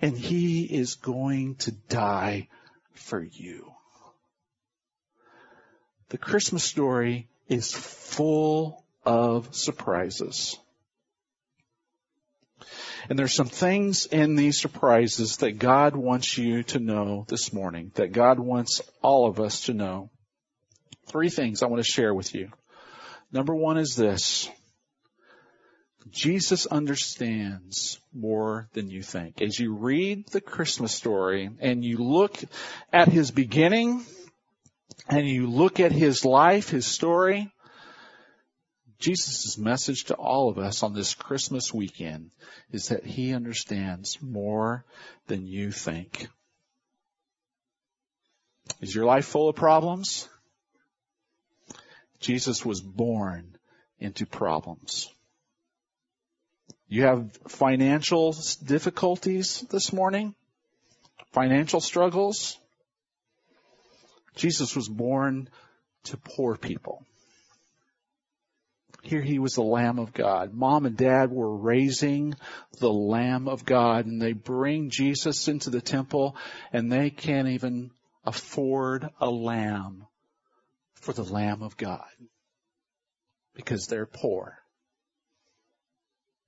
And 0.01 0.17
he 0.17 0.63
is 0.63 0.95
going 0.95 1.55
to 1.55 1.71
die 1.71 2.49
for 2.93 3.23
you. 3.23 3.73
The 6.09 6.17
Christmas 6.17 6.63
story 6.63 7.27
is 7.47 7.73
full 7.73 8.82
of 9.05 9.55
surprises. 9.55 10.57
And 13.09 13.19
there's 13.19 13.35
some 13.35 13.47
things 13.47 14.05
in 14.05 14.35
these 14.35 14.59
surprises 14.59 15.37
that 15.37 15.59
God 15.59 15.95
wants 15.95 16.37
you 16.37 16.63
to 16.63 16.79
know 16.79 17.25
this 17.27 17.51
morning, 17.51 17.91
that 17.95 18.13
God 18.13 18.39
wants 18.39 18.81
all 19.01 19.27
of 19.27 19.39
us 19.39 19.61
to 19.61 19.73
know. 19.73 20.09
Three 21.07 21.29
things 21.29 21.61
I 21.61 21.67
want 21.67 21.83
to 21.83 21.91
share 21.91 22.13
with 22.13 22.33
you. 22.33 22.49
Number 23.31 23.53
one 23.53 23.77
is 23.77 23.95
this. 23.95 24.49
Jesus 26.09 26.65
understands 26.65 27.99
more 28.13 28.69
than 28.73 28.89
you 28.89 29.01
think. 29.01 29.41
As 29.41 29.59
you 29.59 29.73
read 29.73 30.27
the 30.29 30.41
Christmas 30.41 30.93
story 30.93 31.49
and 31.59 31.83
you 31.83 31.97
look 31.97 32.37
at 32.91 33.07
his 33.07 33.31
beginning 33.31 34.05
and 35.09 35.27
you 35.27 35.47
look 35.47 35.79
at 35.79 35.91
his 35.91 36.23
life, 36.23 36.69
his 36.69 36.85
story, 36.85 37.51
Jesus' 39.03 39.57
message 39.57 40.05
to 40.05 40.13
all 40.13 40.47
of 40.47 40.57
us 40.57 40.81
on 40.81 40.93
this 40.93 41.13
Christmas 41.13 41.73
weekend 41.73 42.31
is 42.71 42.87
that 42.87 43.05
he 43.05 43.33
understands 43.33 44.17
more 44.21 44.85
than 45.27 45.45
you 45.45 45.73
think. 45.73 46.29
Is 48.79 48.95
your 48.95 49.03
life 49.03 49.25
full 49.25 49.49
of 49.49 49.57
problems? 49.57 50.29
Jesus 52.21 52.65
was 52.65 52.79
born 52.79 53.57
into 53.99 54.25
problems. 54.25 55.11
You 56.87 57.03
have 57.03 57.37
financial 57.49 58.33
difficulties 58.65 59.65
this 59.69 59.91
morning? 59.91 60.33
Financial 61.33 61.81
struggles? 61.81 62.57
Jesus 64.37 64.77
was 64.77 64.87
born 64.87 65.49
to 66.05 66.15
poor 66.15 66.55
people. 66.55 67.05
Here 69.03 69.21
he 69.21 69.37
was 69.37 69.53
the 69.53 69.63
Lamb 69.63 69.99
of 69.99 70.13
God. 70.13 70.53
Mom 70.53 70.85
and 70.85 70.97
dad 70.97 71.31
were 71.31 71.55
raising 71.55 72.35
the 72.79 72.91
Lamb 72.91 73.47
of 73.47 73.65
God 73.65 74.05
and 74.05 74.21
they 74.21 74.33
bring 74.33 74.89
Jesus 74.89 75.47
into 75.47 75.69
the 75.69 75.81
temple 75.81 76.35
and 76.71 76.91
they 76.91 77.09
can't 77.09 77.49
even 77.49 77.91
afford 78.25 79.09
a 79.19 79.29
lamb 79.29 80.07
for 80.95 81.13
the 81.13 81.23
Lamb 81.23 81.61
of 81.61 81.75
God 81.75 82.07
because 83.53 83.87
they're 83.87 84.05
poor 84.05 84.63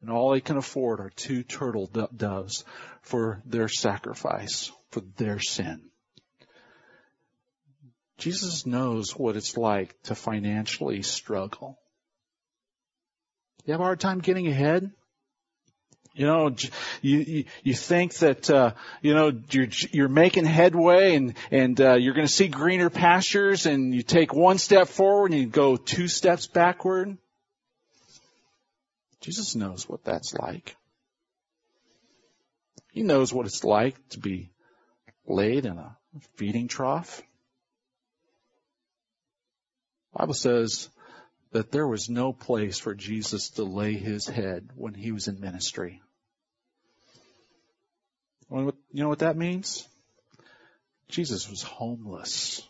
and 0.06 0.14
all 0.14 0.34
they 0.34 0.42
can 0.42 0.56
afford 0.56 1.00
are 1.00 1.10
two 1.10 1.42
turtle 1.42 1.88
doves 2.16 2.64
for 3.02 3.42
their 3.44 3.68
sacrifice, 3.68 4.72
for 4.92 5.02
their 5.18 5.40
sin. 5.40 5.90
Jesus 8.20 8.68
knows 8.68 9.16
what 9.16 9.36
it's 9.36 9.58
like 9.58 10.00
to 10.04 10.14
financially 10.14 11.02
struggle. 11.02 11.80
You 13.65 13.72
have 13.72 13.81
a 13.81 13.84
hard 13.84 14.00
time 14.00 14.19
getting 14.19 14.48
ahead? 14.48 14.91
You 16.13 16.27
know, 16.27 16.55
you 17.01 17.45
you, 17.63 17.74
think 17.74 18.13
that 18.19 18.50
uh, 18.50 18.72
you 19.01 19.13
know 19.13 19.34
you're 19.50 19.67
you're 19.91 20.07
making 20.07 20.45
headway 20.45 21.15
and 21.15 21.34
and 21.51 21.81
uh, 21.81 21.95
you're 21.95 22.13
going 22.13 22.27
to 22.27 22.31
see 22.31 22.48
greener 22.48 22.89
pastures, 22.89 23.65
and 23.65 23.93
you 23.93 24.01
take 24.01 24.34
one 24.34 24.57
step 24.57 24.88
forward 24.88 25.31
and 25.31 25.41
you 25.41 25.48
go 25.48 25.75
two 25.75 26.07
steps 26.07 26.48
backward. 26.48 27.17
Jesus 29.19 29.55
knows 29.55 29.89
what 29.89 30.05
that's 30.05 30.34
like. 30.34 30.77
He 32.93 33.03
knows 33.03 33.34
what 33.34 33.45
it's 33.45 33.65
like 33.65 33.95
to 34.10 34.19
be 34.19 34.51
laid 35.27 35.65
in 35.65 35.77
a 35.77 35.98
feeding 36.36 36.69
trough. 36.69 37.22
The 40.13 40.19
Bible 40.19 40.34
says 40.34 40.89
that 41.56 41.72
there 41.72 41.88
was 41.88 42.10
no 42.10 42.34
place 42.34 42.78
for 42.78 42.94
Jesus 42.94 43.52
to 43.52 43.64
lay 43.64 43.94
his 43.94 44.28
head 44.28 44.72
when 44.76 44.94
he 44.94 45.14
was 45.14 45.30
in 45.30 45.40
ministry. 45.40 46.02
You 48.52 48.74
know 48.92 49.08
what 49.08 49.20
that 49.20 49.38
means? 49.38 49.88
Jesus 51.08 51.50
was 51.50 51.64
homeless. 51.64 52.62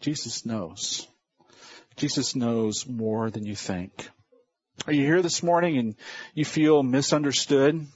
Jesus 0.00 0.44
knows. 0.44 1.08
Jesus 1.96 2.36
knows 2.36 2.86
more 2.86 3.30
than 3.30 3.46
you 3.46 3.56
think. 3.56 4.10
Are 4.86 4.92
you 4.92 5.06
here 5.06 5.22
this 5.22 5.42
morning 5.42 5.78
and 5.78 5.94
you 6.34 6.44
feel 6.44 6.82
misunderstood? 6.82 7.86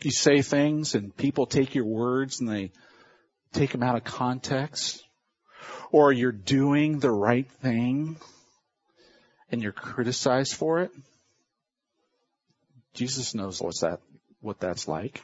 You 0.00 0.10
say 0.10 0.40
things 0.40 0.94
and 0.94 1.14
people 1.14 1.44
take 1.44 1.74
your 1.74 1.84
words 1.84 2.40
and 2.40 2.48
they 2.48 2.72
take 3.52 3.72
them 3.72 3.82
out 3.82 3.96
of 3.96 4.04
context. 4.04 5.03
Or 5.94 6.12
you're 6.12 6.32
doing 6.32 6.98
the 6.98 7.12
right 7.12 7.48
thing 7.62 8.16
and 9.48 9.62
you're 9.62 9.70
criticized 9.70 10.56
for 10.56 10.80
it. 10.80 10.90
Jesus 12.94 13.32
knows 13.32 13.62
what's 13.62 13.82
that, 13.82 14.00
what 14.40 14.58
that's 14.58 14.88
like. 14.88 15.22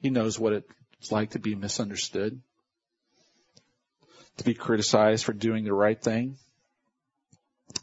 He 0.00 0.10
knows 0.10 0.40
what 0.40 0.54
it's 0.54 1.12
like 1.12 1.30
to 1.30 1.38
be 1.38 1.54
misunderstood, 1.54 2.40
to 4.38 4.44
be 4.44 4.54
criticized 4.54 5.24
for 5.24 5.32
doing 5.32 5.62
the 5.62 5.72
right 5.72 6.02
thing. 6.02 6.36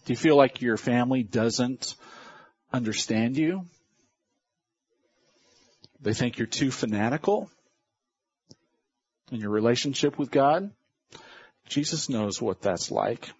Do 0.04 0.12
you 0.12 0.18
feel 0.18 0.36
like 0.36 0.62
your 0.62 0.76
family 0.76 1.24
doesn't 1.24 1.96
understand 2.74 3.38
you? 3.38 3.66
They 6.02 6.14
think 6.14 6.38
you're 6.38 6.48
too 6.48 6.70
fanatical 6.70 7.50
in 9.32 9.40
your 9.40 9.52
relationship 9.52 10.20
with 10.20 10.32
God. 10.32 10.70
Jesus 11.72 12.10
knows 12.10 12.42
what 12.42 12.62
that's 12.62 12.92
like. 12.92 13.32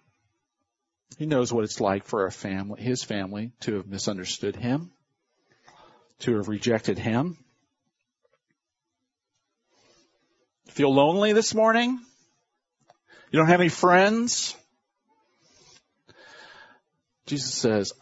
He 1.18 1.26
knows 1.26 1.52
what 1.52 1.64
it's 1.64 1.82
like 1.82 2.06
for 2.06 2.24
a 2.24 2.32
family, 2.32 2.82
his 2.82 3.04
family 3.04 3.52
to 3.60 3.76
have 3.76 3.86
misunderstood 3.86 4.56
him, 4.56 4.90
to 6.20 6.36
have 6.36 6.48
rejected 6.48 6.98
him. 6.98 7.36
Feel 10.68 10.94
lonely 10.94 11.34
this 11.34 11.54
morning? 11.54 12.00
You 13.30 13.38
don't 13.38 13.48
have 13.48 13.60
any 13.60 13.68
friends? 13.68 14.56
Jesus 17.26 17.52
says, 17.52 17.92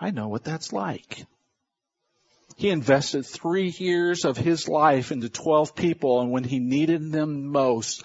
I 0.00 0.10
know 0.10 0.26
what 0.26 0.42
that's 0.42 0.72
like. 0.72 1.24
He 2.56 2.70
invested 2.70 3.24
three 3.24 3.68
years 3.68 4.24
of 4.24 4.36
his 4.36 4.66
life 4.66 5.12
into 5.12 5.28
12 5.28 5.76
people, 5.76 6.20
and 6.20 6.32
when 6.32 6.42
he 6.42 6.58
needed 6.58 7.12
them 7.12 7.46
most, 7.52 8.02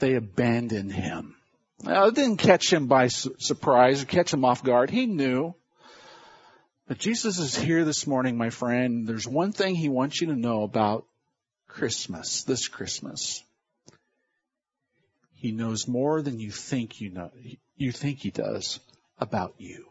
they 0.00 0.14
abandoned 0.14 0.92
him. 0.92 1.36
Now, 1.82 2.06
it 2.06 2.14
didn't 2.14 2.38
catch 2.38 2.72
him 2.72 2.86
by 2.86 3.08
su- 3.08 3.36
surprise 3.38 4.02
or 4.02 4.06
catch 4.06 4.32
him 4.32 4.44
off 4.44 4.62
guard. 4.62 4.90
He 4.90 5.06
knew. 5.06 5.54
But 6.88 6.98
Jesus 6.98 7.38
is 7.38 7.56
here 7.56 7.84
this 7.84 8.06
morning, 8.06 8.36
my 8.36 8.50
friend. 8.50 9.06
There's 9.06 9.28
one 9.28 9.52
thing 9.52 9.74
he 9.74 9.88
wants 9.88 10.20
you 10.20 10.26
to 10.28 10.36
know 10.36 10.62
about 10.62 11.06
Christmas, 11.68 12.42
this 12.42 12.68
Christmas. 12.68 13.42
He 15.34 15.52
knows 15.52 15.88
more 15.88 16.20
than 16.20 16.38
you 16.38 16.50
think 16.50 17.00
you 17.00 17.10
know, 17.10 17.30
you 17.76 17.92
think 17.92 18.18
he 18.18 18.30
does 18.30 18.80
about 19.18 19.54
you. 19.58 19.86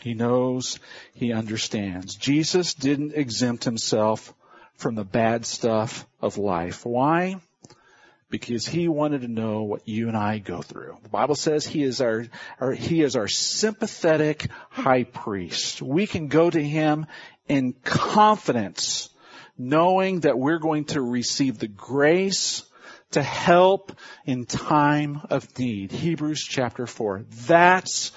He 0.00 0.12
knows, 0.14 0.80
he 1.14 1.32
understands. 1.32 2.16
Jesus 2.16 2.74
didn't 2.74 3.14
exempt 3.14 3.64
himself 3.64 4.34
from 4.74 4.96
the 4.96 5.04
bad 5.04 5.46
stuff 5.46 6.06
of 6.20 6.36
life. 6.36 6.84
Why? 6.84 7.40
Because 8.38 8.66
he 8.66 8.88
wanted 8.88 9.20
to 9.20 9.28
know 9.28 9.62
what 9.62 9.86
you 9.86 10.08
and 10.08 10.16
I 10.16 10.38
go 10.38 10.60
through. 10.60 10.98
The 11.04 11.08
Bible 11.08 11.36
says 11.36 11.64
he 11.64 11.84
is 11.84 12.00
our, 12.00 12.26
our 12.58 12.72
he 12.72 13.00
is 13.00 13.14
our 13.14 13.28
sympathetic 13.28 14.48
high 14.70 15.04
priest. 15.04 15.80
We 15.80 16.08
can 16.08 16.26
go 16.26 16.50
to 16.50 16.60
him 16.60 17.06
in 17.46 17.74
confidence, 17.84 19.08
knowing 19.56 20.20
that 20.20 20.36
we're 20.36 20.58
going 20.58 20.86
to 20.86 21.00
receive 21.00 21.60
the 21.60 21.68
grace 21.68 22.64
to 23.12 23.22
help 23.22 23.92
in 24.26 24.46
time 24.46 25.20
of 25.30 25.56
need. 25.56 25.92
Hebrews 25.92 26.42
chapter 26.42 26.88
4. 26.88 27.26
That's 27.46 28.10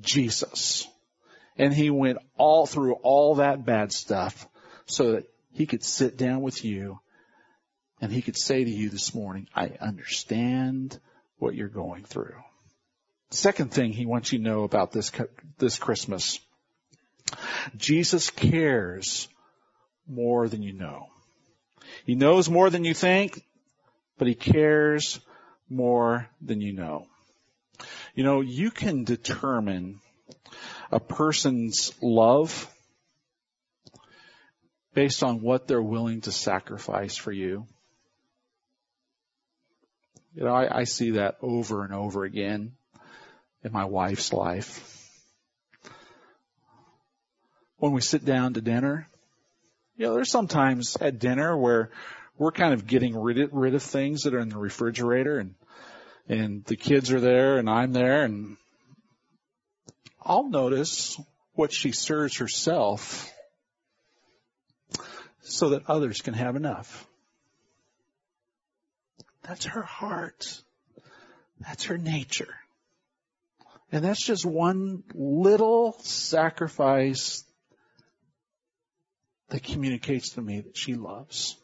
Jesus. 0.00 0.86
And 1.56 1.74
he 1.74 1.90
went 1.90 2.18
all 2.36 2.66
through 2.66 2.94
all 3.02 3.36
that 3.36 3.64
bad 3.64 3.90
stuff 3.90 4.46
so 4.86 5.12
that 5.12 5.24
he 5.50 5.66
could 5.66 5.82
sit 5.82 6.16
down 6.16 6.42
with 6.42 6.64
you 6.64 7.00
and 8.04 8.12
he 8.12 8.20
could 8.20 8.36
say 8.36 8.62
to 8.62 8.70
you 8.70 8.90
this 8.90 9.14
morning, 9.14 9.48
I 9.54 9.70
understand 9.80 11.00
what 11.38 11.54
you're 11.54 11.68
going 11.68 12.04
through. 12.04 12.36
Second 13.30 13.72
thing 13.72 13.94
he 13.94 14.04
wants 14.04 14.30
you 14.30 14.38
to 14.40 14.44
know 14.44 14.64
about 14.64 14.92
this, 14.92 15.10
this 15.56 15.78
Christmas. 15.78 16.38
Jesus 17.78 18.28
cares 18.28 19.26
more 20.06 20.50
than 20.50 20.62
you 20.62 20.74
know. 20.74 21.06
He 22.04 22.14
knows 22.14 22.50
more 22.50 22.68
than 22.68 22.84
you 22.84 22.92
think, 22.92 23.42
but 24.18 24.28
he 24.28 24.34
cares 24.34 25.18
more 25.70 26.28
than 26.42 26.60
you 26.60 26.74
know. 26.74 27.06
You 28.14 28.22
know, 28.22 28.42
you 28.42 28.70
can 28.70 29.04
determine 29.04 30.00
a 30.92 31.00
person's 31.00 31.94
love 32.02 32.70
based 34.92 35.22
on 35.22 35.40
what 35.40 35.66
they're 35.66 35.80
willing 35.80 36.20
to 36.20 36.32
sacrifice 36.32 37.16
for 37.16 37.32
you. 37.32 37.66
You 40.34 40.44
know, 40.44 40.54
I, 40.54 40.80
I 40.80 40.84
see 40.84 41.12
that 41.12 41.36
over 41.42 41.84
and 41.84 41.94
over 41.94 42.24
again 42.24 42.72
in 43.62 43.72
my 43.72 43.84
wife's 43.84 44.32
life. 44.32 44.90
When 47.78 47.92
we 47.92 48.00
sit 48.00 48.24
down 48.24 48.54
to 48.54 48.60
dinner, 48.60 49.08
you 49.96 50.06
know, 50.06 50.14
there's 50.14 50.30
sometimes 50.30 50.96
at 51.00 51.20
dinner 51.20 51.56
where 51.56 51.90
we're 52.36 52.50
kind 52.50 52.74
of 52.74 52.86
getting 52.86 53.16
rid 53.16 53.38
of, 53.38 53.52
rid 53.52 53.74
of 53.74 53.82
things 53.82 54.22
that 54.22 54.34
are 54.34 54.40
in 54.40 54.48
the 54.48 54.58
refrigerator 54.58 55.38
and, 55.38 55.54
and 56.28 56.64
the 56.64 56.76
kids 56.76 57.12
are 57.12 57.20
there 57.20 57.58
and 57.58 57.70
I'm 57.70 57.92
there 57.92 58.24
and 58.24 58.56
I'll 60.20 60.48
notice 60.48 61.20
what 61.52 61.72
she 61.72 61.92
serves 61.92 62.38
herself 62.38 63.32
so 65.42 65.70
that 65.70 65.88
others 65.88 66.22
can 66.22 66.34
have 66.34 66.56
enough. 66.56 67.06
That's 69.46 69.66
her 69.66 69.82
heart. 69.82 70.62
That's 71.60 71.84
her 71.84 71.98
nature. 71.98 72.54
And 73.92 74.04
that's 74.04 74.24
just 74.24 74.44
one 74.44 75.04
little 75.14 75.96
sacrifice 76.00 77.44
that 79.50 79.62
communicates 79.62 80.30
to 80.30 80.42
me 80.42 80.62
that 80.62 80.76
she 80.76 80.94
loves. 80.94 81.56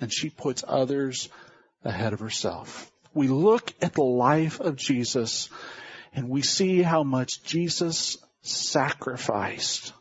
And 0.00 0.12
she 0.12 0.28
puts 0.28 0.64
others 0.66 1.30
ahead 1.84 2.12
of 2.12 2.20
herself. 2.20 2.90
We 3.14 3.28
look 3.28 3.72
at 3.80 3.94
the 3.94 4.04
life 4.04 4.60
of 4.60 4.76
Jesus 4.76 5.48
and 6.12 6.28
we 6.28 6.42
see 6.42 6.82
how 6.82 7.04
much 7.04 7.42
Jesus 7.44 8.18
sacrificed 8.42 9.92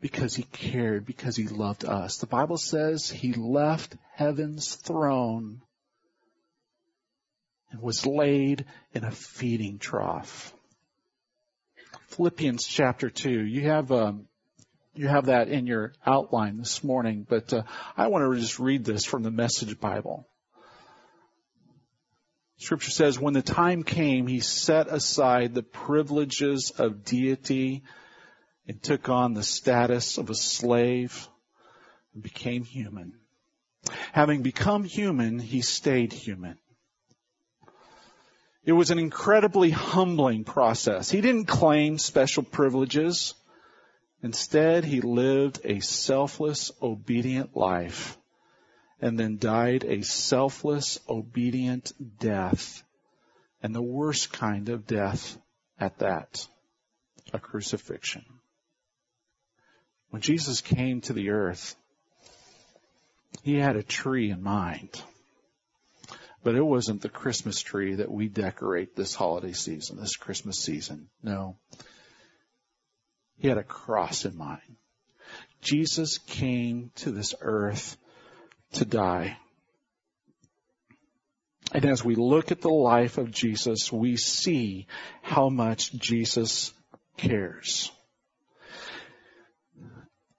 because 0.00 0.34
he 0.34 0.44
cared, 0.44 1.04
because 1.04 1.36
he 1.36 1.48
loved 1.48 1.84
us. 1.84 2.18
The 2.18 2.26
Bible 2.26 2.58
says 2.58 3.10
he 3.10 3.32
left 3.32 3.96
heaven's 4.14 4.74
throne 4.76 5.60
and 7.74 7.82
was 7.82 8.06
laid 8.06 8.64
in 8.92 9.02
a 9.02 9.10
feeding 9.10 9.78
trough. 9.80 10.54
Philippians 12.06 12.64
chapter 12.64 13.10
2. 13.10 13.28
You 13.28 13.62
have, 13.62 13.90
um, 13.90 14.28
you 14.94 15.08
have 15.08 15.26
that 15.26 15.48
in 15.48 15.66
your 15.66 15.92
outline 16.06 16.58
this 16.58 16.84
morning, 16.84 17.26
but 17.28 17.52
uh, 17.52 17.62
I 17.96 18.06
want 18.06 18.32
to 18.32 18.40
just 18.40 18.60
read 18.60 18.84
this 18.84 19.04
from 19.04 19.24
the 19.24 19.32
Message 19.32 19.80
Bible. 19.80 20.28
Scripture 22.58 22.92
says, 22.92 23.18
when 23.18 23.34
the 23.34 23.42
time 23.42 23.82
came, 23.82 24.28
he 24.28 24.38
set 24.38 24.86
aside 24.86 25.52
the 25.52 25.64
privileges 25.64 26.70
of 26.78 27.04
deity 27.04 27.82
and 28.68 28.80
took 28.80 29.08
on 29.08 29.34
the 29.34 29.42
status 29.42 30.16
of 30.16 30.30
a 30.30 30.34
slave 30.36 31.28
and 32.14 32.22
became 32.22 32.62
human. 32.62 33.14
Having 34.12 34.42
become 34.42 34.84
human, 34.84 35.40
he 35.40 35.60
stayed 35.60 36.12
human. 36.12 36.56
It 38.64 38.72
was 38.72 38.90
an 38.90 38.98
incredibly 38.98 39.70
humbling 39.70 40.44
process. 40.44 41.10
He 41.10 41.20
didn't 41.20 41.46
claim 41.46 41.98
special 41.98 42.42
privileges. 42.42 43.34
Instead, 44.22 44.84
he 44.84 45.02
lived 45.02 45.60
a 45.64 45.80
selfless, 45.80 46.72
obedient 46.80 47.56
life 47.56 48.16
and 49.00 49.18
then 49.18 49.36
died 49.36 49.84
a 49.84 50.02
selfless, 50.02 50.98
obedient 51.06 51.92
death, 52.18 52.82
and 53.62 53.74
the 53.74 53.82
worst 53.82 54.32
kind 54.32 54.70
of 54.70 54.86
death 54.86 55.36
at 55.78 55.98
that, 55.98 56.46
a 57.32 57.38
crucifixion. 57.38 58.24
When 60.08 60.22
Jesus 60.22 60.62
came 60.62 61.02
to 61.02 61.12
the 61.12 61.30
earth, 61.30 61.76
he 63.42 63.56
had 63.56 63.76
a 63.76 63.82
tree 63.82 64.30
in 64.30 64.42
mind. 64.42 65.02
But 66.44 66.54
it 66.54 66.62
wasn't 66.62 67.00
the 67.00 67.08
Christmas 67.08 67.60
tree 67.60 67.94
that 67.94 68.10
we 68.10 68.28
decorate 68.28 68.94
this 68.94 69.14
holiday 69.14 69.54
season, 69.54 69.96
this 69.98 70.16
Christmas 70.16 70.58
season. 70.58 71.08
No. 71.22 71.56
He 73.38 73.48
had 73.48 73.58
a 73.58 73.64
cross 73.64 74.26
in 74.26 74.36
mind. 74.36 74.76
Jesus 75.62 76.18
came 76.18 76.90
to 76.96 77.10
this 77.10 77.34
earth 77.40 77.96
to 78.74 78.84
die. 78.84 79.38
And 81.72 81.86
as 81.86 82.04
we 82.04 82.14
look 82.14 82.52
at 82.52 82.60
the 82.60 82.68
life 82.68 83.16
of 83.16 83.30
Jesus, 83.30 83.90
we 83.90 84.18
see 84.18 84.86
how 85.22 85.48
much 85.48 85.92
Jesus 85.94 86.74
cares. 87.16 87.90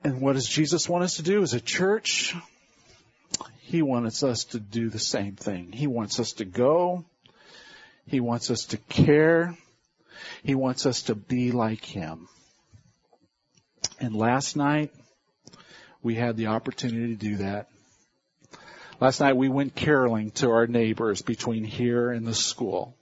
And 0.04 0.22
what 0.22 0.34
does 0.34 0.48
Jesus 0.48 0.88
want 0.88 1.04
us 1.04 1.16
to 1.16 1.24
do 1.24 1.42
as 1.42 1.56
a 1.56 1.60
church? 1.60 2.36
He 3.68 3.82
wants 3.82 4.22
us 4.22 4.44
to 4.46 4.60
do 4.60 4.90
the 4.90 5.00
same 5.00 5.36
thing. 5.36 5.72
He 5.72 5.88
wants 5.88 6.20
us 6.20 6.34
to 6.34 6.46
go. 6.46 7.04
He 8.06 8.20
wants 8.20 8.52
us 8.52 8.66
to 8.66 8.78
care. 8.78 9.58
He 10.44 10.54
wants 10.54 10.86
us 10.86 11.02
to 11.04 11.16
be 11.16 11.52
like 11.52 11.84
Him. 11.84 12.28
And 14.00 14.16
last 14.16 14.56
night, 14.56 14.92
we 16.04 16.14
had 16.14 16.38
the 16.38 16.48
opportunity 16.48 17.16
to 17.16 17.20
do 17.20 17.38
that. 17.38 17.68
Last 19.02 19.20
night 19.20 19.36
we 19.36 19.50
went 19.50 19.74
caroling 19.74 20.30
to 20.32 20.52
our 20.52 20.68
neighbors 20.68 21.24
between 21.24 21.64
here 21.64 22.12
and 22.12 22.28
the 22.28 22.36
school, 22.36 22.96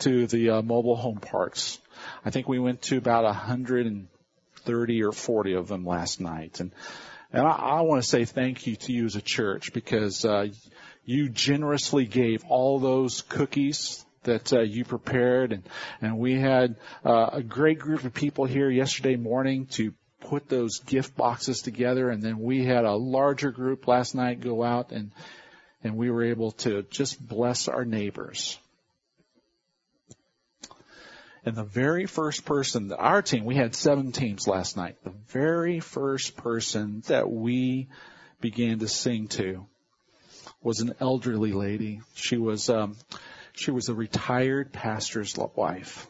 to 0.00 0.26
the 0.26 0.50
uh, 0.50 0.62
mobile 0.62 0.96
home 0.96 1.18
parks. 1.18 1.78
I 2.26 2.30
think 2.30 2.46
we 2.46 2.58
went 2.58 2.82
to 2.82 2.98
about 2.98 3.24
130 3.24 5.02
or 5.02 5.12
40 5.12 5.54
of 5.54 5.66
them 5.66 5.86
last 5.86 6.20
night, 6.20 6.60
and 6.60 6.72
and 7.34 7.46
I, 7.46 7.50
I 7.50 7.80
want 7.80 8.00
to 8.02 8.08
say 8.08 8.24
thank 8.24 8.66
you 8.66 8.76
to 8.76 8.92
you 8.92 9.06
as 9.06 9.16
a 9.16 9.20
church 9.20 9.72
because 9.72 10.24
uh, 10.24 10.46
you 11.04 11.28
generously 11.28 12.06
gave 12.06 12.44
all 12.48 12.78
those 12.78 13.22
cookies 13.22 14.04
that 14.22 14.52
uh, 14.52 14.60
you 14.60 14.84
prepared, 14.84 15.52
and 15.52 15.68
and 16.00 16.16
we 16.18 16.38
had 16.40 16.76
uh, 17.04 17.30
a 17.32 17.42
great 17.42 17.78
group 17.78 18.04
of 18.04 18.14
people 18.14 18.44
here 18.44 18.70
yesterday 18.70 19.16
morning 19.16 19.66
to 19.72 19.92
put 20.20 20.48
those 20.48 20.78
gift 20.78 21.16
boxes 21.16 21.60
together 21.60 22.08
and 22.08 22.22
then 22.22 22.38
we 22.38 22.64
had 22.64 22.86
a 22.86 22.94
larger 22.94 23.50
group 23.50 23.86
last 23.86 24.14
night 24.14 24.40
go 24.40 24.62
out 24.64 24.90
and 24.90 25.10
and 25.82 25.98
we 25.98 26.10
were 26.10 26.24
able 26.24 26.52
to 26.52 26.82
just 26.84 27.20
bless 27.28 27.68
our 27.68 27.84
neighbors. 27.84 28.58
And 31.46 31.54
the 31.54 31.64
very 31.64 32.06
first 32.06 32.46
person, 32.46 32.88
that 32.88 32.98
our 32.98 33.20
team, 33.20 33.44
we 33.44 33.54
had 33.54 33.74
seven 33.74 34.12
teams 34.12 34.48
last 34.48 34.76
night. 34.76 34.96
The 35.04 35.12
very 35.28 35.80
first 35.80 36.36
person 36.36 37.02
that 37.08 37.30
we 37.30 37.88
began 38.40 38.78
to 38.78 38.88
sing 38.88 39.28
to 39.28 39.66
was 40.62 40.80
an 40.80 40.94
elderly 41.00 41.52
lady. 41.52 42.00
She 42.14 42.38
was, 42.38 42.70
um, 42.70 42.96
she 43.52 43.70
was 43.70 43.90
a 43.90 43.94
retired 43.94 44.72
pastor's 44.72 45.36
wife. 45.54 46.06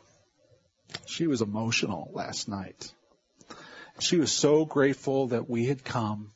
She 1.07 1.27
was 1.27 1.43
emotional 1.43 2.11
last 2.13 2.49
night. 2.49 2.93
She 3.99 4.17
was 4.17 4.33
so 4.33 4.65
grateful 4.65 5.29
that 5.29 5.51
we 5.51 5.67
had 5.67 5.85
come 5.85 6.33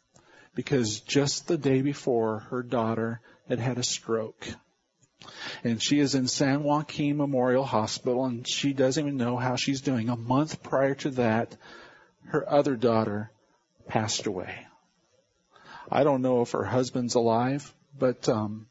because 0.54 1.00
just 1.00 1.46
the 1.46 1.56
day 1.56 1.82
before 1.82 2.40
her 2.50 2.64
daughter 2.64 3.20
had 3.48 3.60
had 3.60 3.78
a 3.78 3.84
stroke. 3.84 4.48
And 5.64 5.82
she 5.82 5.98
is 5.98 6.14
in 6.14 6.28
San 6.28 6.62
Joaquin 6.62 7.16
Memorial 7.16 7.64
Hospital 7.64 8.24
and 8.24 8.46
she 8.48 8.72
doesn't 8.72 9.04
even 9.04 9.16
know 9.16 9.36
how 9.36 9.56
she's 9.56 9.80
doing. 9.80 10.08
A 10.08 10.16
month 10.16 10.62
prior 10.62 10.94
to 10.96 11.10
that, 11.10 11.56
her 12.26 12.48
other 12.48 12.76
daughter 12.76 13.30
passed 13.88 14.26
away. 14.26 14.66
I 15.90 16.04
don't 16.04 16.22
know 16.22 16.42
if 16.42 16.52
her 16.52 16.64
husband's 16.64 17.14
alive, 17.14 17.74
but 17.98 18.28
um, 18.28 18.66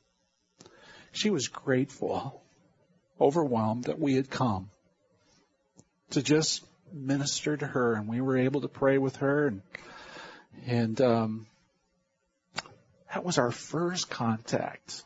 she 1.12 1.30
was 1.30 1.48
grateful, 1.48 2.42
overwhelmed 3.20 3.86
that 3.86 4.00
we 4.00 4.14
had 4.14 4.30
come 4.30 4.70
to 6.12 6.22
just 6.22 6.64
minister 6.94 7.58
to 7.58 7.66
her, 7.66 7.94
and 7.94 8.08
we 8.08 8.22
were 8.22 8.38
able 8.38 8.62
to 8.62 8.68
pray 8.68 8.98
with 8.98 9.18
her, 9.18 9.48
and 9.48 9.62
and 10.66 11.02
um, 11.02 11.48
that 13.14 13.24
was 13.24 13.38
our 13.38 13.52
first 13.52 14.10
contact. 14.10 15.04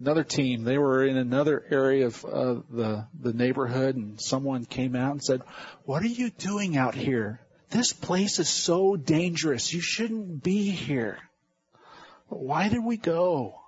Another 0.00 0.24
team, 0.24 0.64
they 0.64 0.78
were 0.78 1.04
in 1.04 1.18
another 1.18 1.62
area 1.70 2.06
of 2.06 2.24
uh, 2.24 2.54
the 2.70 3.06
the 3.20 3.34
neighborhood, 3.34 3.96
and 3.96 4.18
someone 4.18 4.64
came 4.64 4.96
out 4.96 5.12
and 5.12 5.22
said, 5.22 5.42
"What 5.84 6.02
are 6.02 6.06
you 6.06 6.30
doing 6.30 6.78
out 6.78 6.94
here? 6.94 7.40
This 7.68 7.92
place 7.92 8.38
is 8.38 8.48
so 8.48 8.96
dangerous. 8.96 9.74
You 9.74 9.82
shouldn't 9.82 10.42
be 10.42 10.70
here." 10.70 11.18
Why 12.28 12.68
did 12.68 12.82
we 12.82 12.96
go? 12.96 13.60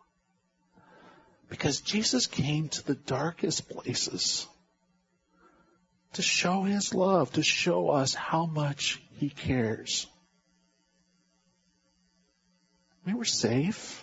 Because 1.50 1.80
Jesus 1.80 2.26
came 2.26 2.68
to 2.70 2.86
the 2.86 2.94
darkest 2.94 3.68
places 3.68 4.46
to 6.14 6.22
show 6.22 6.62
his 6.62 6.94
love, 6.94 7.32
to 7.32 7.42
show 7.42 7.90
us 7.90 8.14
how 8.14 8.46
much 8.46 9.02
he 9.18 9.28
cares. 9.28 10.06
We 13.04 13.14
were 13.14 13.24
safe. 13.24 14.01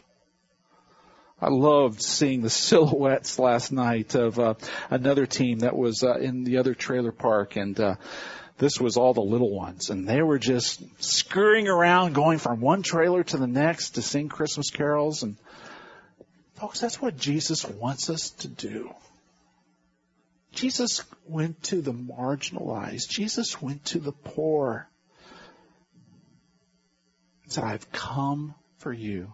I 1.41 1.49
loved 1.49 2.01
seeing 2.01 2.41
the 2.41 2.49
silhouettes 2.49 3.39
last 3.39 3.71
night 3.71 4.15
of 4.15 4.39
uh, 4.39 4.55
another 4.89 5.25
team 5.25 5.59
that 5.59 5.75
was 5.75 6.03
uh, 6.03 6.15
in 6.15 6.43
the 6.43 6.57
other 6.57 6.73
trailer 6.73 7.11
park, 7.11 7.55
and 7.55 7.79
uh, 7.79 7.95
this 8.57 8.79
was 8.79 8.97
all 8.97 9.13
the 9.13 9.21
little 9.21 9.55
ones, 9.55 9.89
and 9.89 10.07
they 10.07 10.21
were 10.21 10.37
just 10.37 10.83
scurrying 11.01 11.67
around, 11.67 12.13
going 12.13 12.39
from 12.39 12.59
one 12.59 12.83
trailer 12.83 13.23
to 13.23 13.37
the 13.37 13.47
next 13.47 13.91
to 13.91 14.01
sing 14.01 14.27
Christmas 14.27 14.69
carols. 14.69 15.23
And 15.23 15.37
folks, 16.55 16.81
that's 16.81 17.01
what 17.01 17.15
Jesus 17.15 17.65
wants 17.65 18.09
us 18.09 18.31
to 18.31 18.49
do. 18.49 18.93
Jesus 20.51 21.03
went 21.25 21.63
to 21.63 21.81
the 21.81 21.93
marginalized. 21.93 23.07
Jesus 23.07 23.61
went 23.61 23.85
to 23.85 23.99
the 23.99 24.11
poor. 24.11 24.89
He 27.43 27.51
said, 27.51 27.63
I've 27.63 27.89
come 27.91 28.55
for 28.77 28.91
you. 28.91 29.33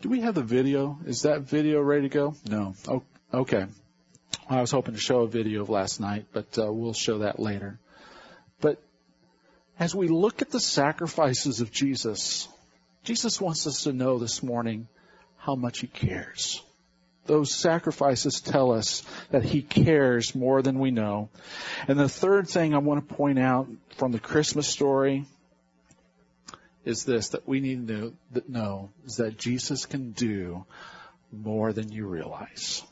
Do 0.00 0.08
we 0.08 0.20
have 0.20 0.34
the 0.34 0.42
video? 0.42 0.98
Is 1.06 1.22
that 1.22 1.42
video 1.42 1.80
ready 1.80 2.02
to 2.02 2.08
go? 2.08 2.34
No. 2.48 2.74
Oh, 2.88 3.02
okay. 3.32 3.66
I 4.48 4.60
was 4.60 4.70
hoping 4.70 4.94
to 4.94 5.00
show 5.00 5.20
a 5.20 5.28
video 5.28 5.62
of 5.62 5.70
last 5.70 6.00
night, 6.00 6.26
but 6.32 6.58
uh, 6.58 6.72
we'll 6.72 6.92
show 6.92 7.18
that 7.18 7.38
later. 7.40 7.78
But 8.60 8.80
as 9.78 9.94
we 9.94 10.08
look 10.08 10.42
at 10.42 10.50
the 10.50 10.60
sacrifices 10.60 11.60
of 11.60 11.72
Jesus, 11.72 12.48
Jesus 13.04 13.40
wants 13.40 13.66
us 13.66 13.84
to 13.84 13.92
know 13.92 14.18
this 14.18 14.42
morning 14.42 14.88
how 15.36 15.54
much 15.54 15.80
he 15.80 15.86
cares 15.86 16.62
those 17.26 17.52
sacrifices 17.52 18.40
tell 18.40 18.72
us 18.72 19.02
that 19.30 19.44
he 19.44 19.62
cares 19.62 20.34
more 20.34 20.62
than 20.62 20.78
we 20.78 20.90
know. 20.90 21.28
And 21.88 21.98
the 21.98 22.08
third 22.08 22.48
thing 22.48 22.74
I 22.74 22.78
want 22.78 23.08
to 23.08 23.14
point 23.14 23.38
out 23.38 23.68
from 23.96 24.12
the 24.12 24.18
Christmas 24.18 24.68
story 24.68 25.26
is 26.86 27.04
this 27.04 27.30
that 27.30 27.46
we 27.46 27.60
need 27.60 27.88
to 27.88 28.14
know, 28.48 28.90
is 29.04 29.16
that 29.16 29.36
Jesus 29.36 29.84
can 29.84 30.12
do 30.12 30.64
more 31.30 31.74
than 31.74 31.92
you 31.92 32.06
realize. 32.06 32.82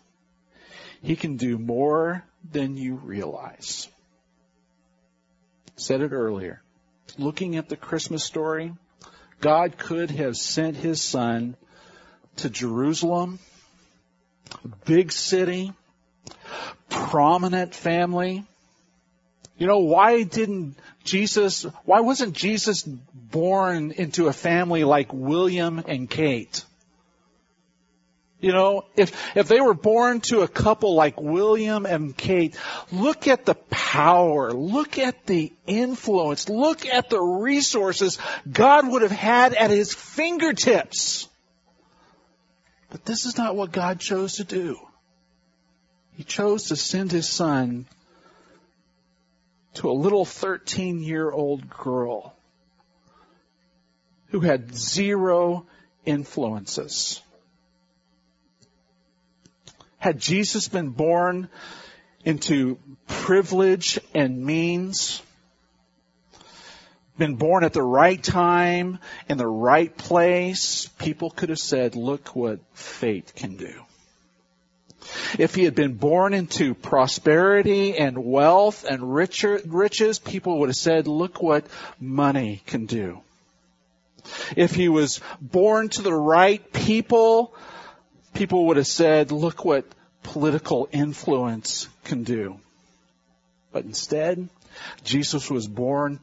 He 1.01 1.17
can 1.17 1.37
do 1.37 1.57
more 1.57 2.25
than 2.53 2.77
you 2.77 2.97
realize. 2.97 3.89
Said 5.77 6.03
it 6.03 6.13
earlier. 6.13 6.63
Looking 7.17 7.57
at 7.57 7.71
the 7.71 7.77
Christmas 7.77 8.25
story, 8.25 8.75
God 9.41 9.79
could 9.79 10.11
have 10.11 10.37
sent 10.37 10.77
his 10.77 11.01
son 11.01 11.57
to 12.37 12.51
Jerusalem 12.51 13.39
big 14.85 15.13
city, 15.13 15.73
prominent 16.89 17.75
family. 17.75 18.45
You 19.57 19.67
know, 19.67 19.79
why 19.79 20.25
didn't 20.25 20.77
Jesus, 21.05 21.63
why 21.85 22.01
wasn't 22.01 22.35
Jesus 22.35 22.83
born 22.83 23.93
into 23.93 24.27
a 24.27 24.33
family 24.33 24.85
like 24.85 25.13
William 25.13 25.83
and 25.87 26.11
Kate? 26.11 26.65
You 28.41 28.53
know, 28.53 28.85
if, 28.95 29.37
if 29.37 29.49
they 29.49 29.61
were 29.61 29.75
born 29.75 30.21
to 30.23 30.41
a 30.41 30.49
couple 30.49 30.95
like 30.95 31.19
William 31.19 31.87
and 31.87 32.15
Kate, 32.15 32.57
look 32.93 33.27
at 33.27 33.47
the 33.47 33.55
power, 33.55 34.53
look 34.53 34.99
at 34.99 35.25
the 35.25 35.51
influence, 35.67 36.49
look 36.49 36.85
at 36.85 37.09
the 37.09 37.23
resources 37.23 38.19
God 38.51 38.87
would 38.87 39.03
have 39.03 39.11
had 39.11 39.55
at 39.55 39.71
his 39.71 39.95
fingertips. 39.95 41.27
But 42.91 43.05
this 43.07 43.25
is 43.25 43.39
not 43.39 43.57
what 43.57 43.73
God 43.73 43.99
chose 43.99 44.37
to 44.37 44.45
do. 44.45 44.79
He 46.17 46.23
chose 46.23 46.69
to 46.69 46.77
send 46.77 47.13
his 47.13 47.29
son 47.29 47.87
to 49.75 49.91
a 49.91 49.93
little 49.93 50.25
13 50.25 51.03
year 51.03 51.31
old 51.31 51.69
girl 51.69 52.35
who 54.29 54.41
had 54.41 54.75
zero 54.75 55.67
influences. 56.05 57.21
Had 59.99 60.19
Jesus 60.19 60.69
been 60.69 60.91
born 60.91 61.49
into 62.25 62.79
privilege 63.07 63.99
and 64.15 64.45
means, 64.45 65.23
been 67.17 67.37
born 67.37 67.65
at 67.65 67.73
the 67.73 67.83
right 67.83 68.23
time 68.23 68.99
in 69.29 69.39
the 69.39 69.47
right 69.47 69.97
place, 69.97 70.89
people 70.99 71.31
could 71.31 71.49
have 71.49 71.59
said, 71.59 71.97
look 71.97 72.35
what 72.35 72.61
fate 72.75 73.33
can 73.35 73.57
do. 73.57 73.73
If 75.39 75.55
he 75.55 75.65
had 75.65 75.75
been 75.75 75.95
born 75.95 76.35
into 76.35 76.75
prosperity 76.75 77.97
and 77.97 78.25
wealth 78.25 78.85
and 78.85 79.15
richer, 79.15 79.61
riches, 79.65 80.19
people 80.19 80.61
would 80.61 80.69
have 80.69 80.77
said, 80.77 81.07
look 81.07 81.43
what 81.43 81.67
money 82.01 82.63
can 82.67 82.87
do. 82.87 83.21
If 84.57 84.75
he 84.75 84.89
was 84.89 85.21
born 85.41 85.89
to 85.91 86.03
the 86.03 86.15
right 86.15 86.73
people, 86.73 87.55
people 88.33 88.67
would 88.67 88.77
have 88.79 88.87
said, 88.87 89.33
look 89.33 89.65
what 89.65 89.85
political 90.23 90.89
influence 90.93 91.89
can 92.05 92.23
do. 92.25 92.59
But 93.73 93.85
instead, 93.85 94.49
Jesus 95.03 95.51
was 95.51 95.67
born 95.67 96.21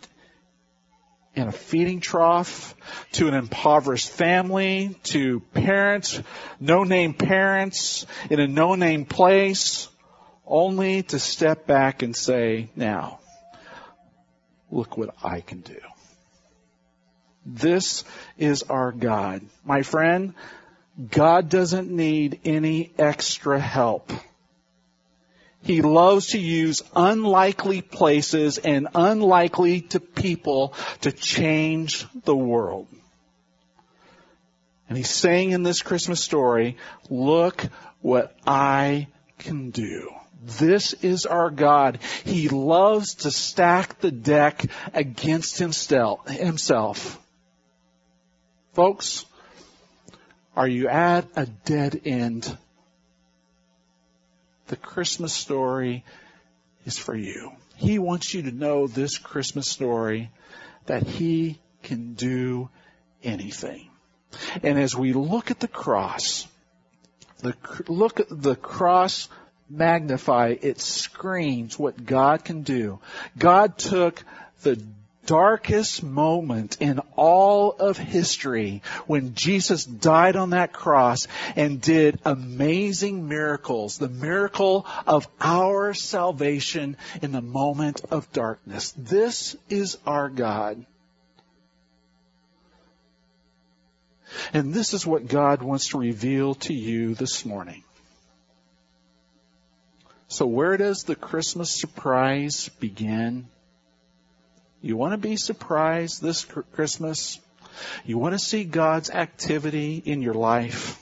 in 1.35 1.47
a 1.47 1.51
feeding 1.51 1.99
trough, 1.99 2.75
to 3.13 3.27
an 3.27 3.33
impoverished 3.33 4.09
family, 4.09 4.95
to 5.03 5.39
parents, 5.53 6.21
no-name 6.59 7.13
parents, 7.13 8.05
in 8.29 8.39
a 8.39 8.47
no-name 8.47 9.05
place, 9.05 9.87
only 10.45 11.03
to 11.03 11.19
step 11.19 11.65
back 11.65 12.01
and 12.01 12.15
say, 12.15 12.69
now, 12.75 13.19
look 14.69 14.97
what 14.97 15.15
I 15.23 15.39
can 15.39 15.61
do. 15.61 15.79
This 17.45 18.03
is 18.37 18.63
our 18.63 18.91
God. 18.91 19.41
My 19.63 19.81
friend, 19.83 20.33
God 21.09 21.49
doesn't 21.49 21.89
need 21.89 22.41
any 22.43 22.91
extra 22.97 23.59
help. 23.59 24.11
He 25.63 25.81
loves 25.81 26.27
to 26.27 26.39
use 26.39 26.81
unlikely 26.95 27.81
places 27.81 28.57
and 28.57 28.87
unlikely 28.95 29.81
to 29.81 29.99
people 29.99 30.73
to 31.01 31.11
change 31.11 32.05
the 32.23 32.35
world. 32.35 32.87
And 34.89 34.97
he's 34.97 35.09
saying 35.09 35.51
in 35.51 35.63
this 35.63 35.81
Christmas 35.81 36.21
story, 36.21 36.77
look 37.09 37.63
what 38.01 38.35
I 38.45 39.07
can 39.37 39.69
do. 39.69 40.09
This 40.43 40.93
is 40.93 41.25
our 41.27 41.51
God. 41.51 41.99
He 42.25 42.49
loves 42.49 43.15
to 43.15 43.31
stack 43.31 43.99
the 43.99 44.11
deck 44.11 44.65
against 44.93 45.59
himself. 45.59 47.19
Folks, 48.73 49.25
Are 50.55 50.67
you 50.67 50.89
at 50.89 51.27
a 51.35 51.45
dead 51.45 52.01
end? 52.03 52.57
The 54.71 54.77
Christmas 54.77 55.33
story 55.33 56.05
is 56.85 56.97
for 56.97 57.13
you. 57.13 57.51
He 57.75 57.99
wants 57.99 58.33
you 58.33 58.43
to 58.43 58.53
know 58.53 58.87
this 58.87 59.17
Christmas 59.17 59.67
story 59.67 60.31
that 60.85 61.03
He 61.03 61.59
can 61.83 62.13
do 62.13 62.69
anything. 63.21 63.89
And 64.63 64.79
as 64.79 64.95
we 64.95 65.11
look 65.11 65.51
at 65.51 65.59
the 65.59 65.67
cross, 65.67 66.47
the, 67.39 67.53
look 67.89 68.21
at 68.21 68.27
the 68.29 68.55
cross 68.55 69.27
magnify, 69.69 70.55
it 70.61 70.79
screams 70.79 71.77
what 71.77 72.05
God 72.05 72.45
can 72.45 72.61
do. 72.61 73.01
God 73.37 73.77
took 73.77 74.23
the 74.61 74.81
darkest 75.31 76.03
moment 76.03 76.75
in 76.81 76.99
all 77.15 77.71
of 77.71 77.97
history 77.97 78.81
when 79.07 79.33
Jesus 79.33 79.85
died 79.85 80.35
on 80.35 80.49
that 80.49 80.73
cross 80.73 81.25
and 81.55 81.79
did 81.79 82.19
amazing 82.25 83.29
miracles. 83.29 83.97
The 83.97 84.09
miracle 84.09 84.85
of 85.07 85.29
our 85.39 85.93
salvation 85.93 86.97
in 87.21 87.31
the 87.31 87.41
moment 87.41 88.01
of 88.11 88.29
darkness. 88.33 88.91
This 88.97 89.55
is 89.69 89.97
our 90.05 90.27
God. 90.27 90.85
And 94.51 94.73
this 94.73 94.93
is 94.93 95.07
what 95.07 95.29
God 95.29 95.61
wants 95.61 95.91
to 95.91 95.97
reveal 95.97 96.55
to 96.55 96.73
you 96.73 97.15
this 97.15 97.45
morning. 97.45 97.85
So 100.27 100.45
where 100.45 100.75
does 100.75 101.05
the 101.05 101.15
Christmas 101.15 101.79
surprise 101.79 102.69
begin? 102.81 103.47
You 104.81 104.97
want 104.97 105.13
to 105.13 105.17
be 105.17 105.35
surprised 105.35 106.21
this 106.21 106.45
Christmas? 106.73 107.39
You 108.03 108.17
want 108.17 108.33
to 108.33 108.39
see 108.39 108.63
God's 108.63 109.11
activity 109.11 110.01
in 110.03 110.21
your 110.21 110.33
life? 110.33 110.97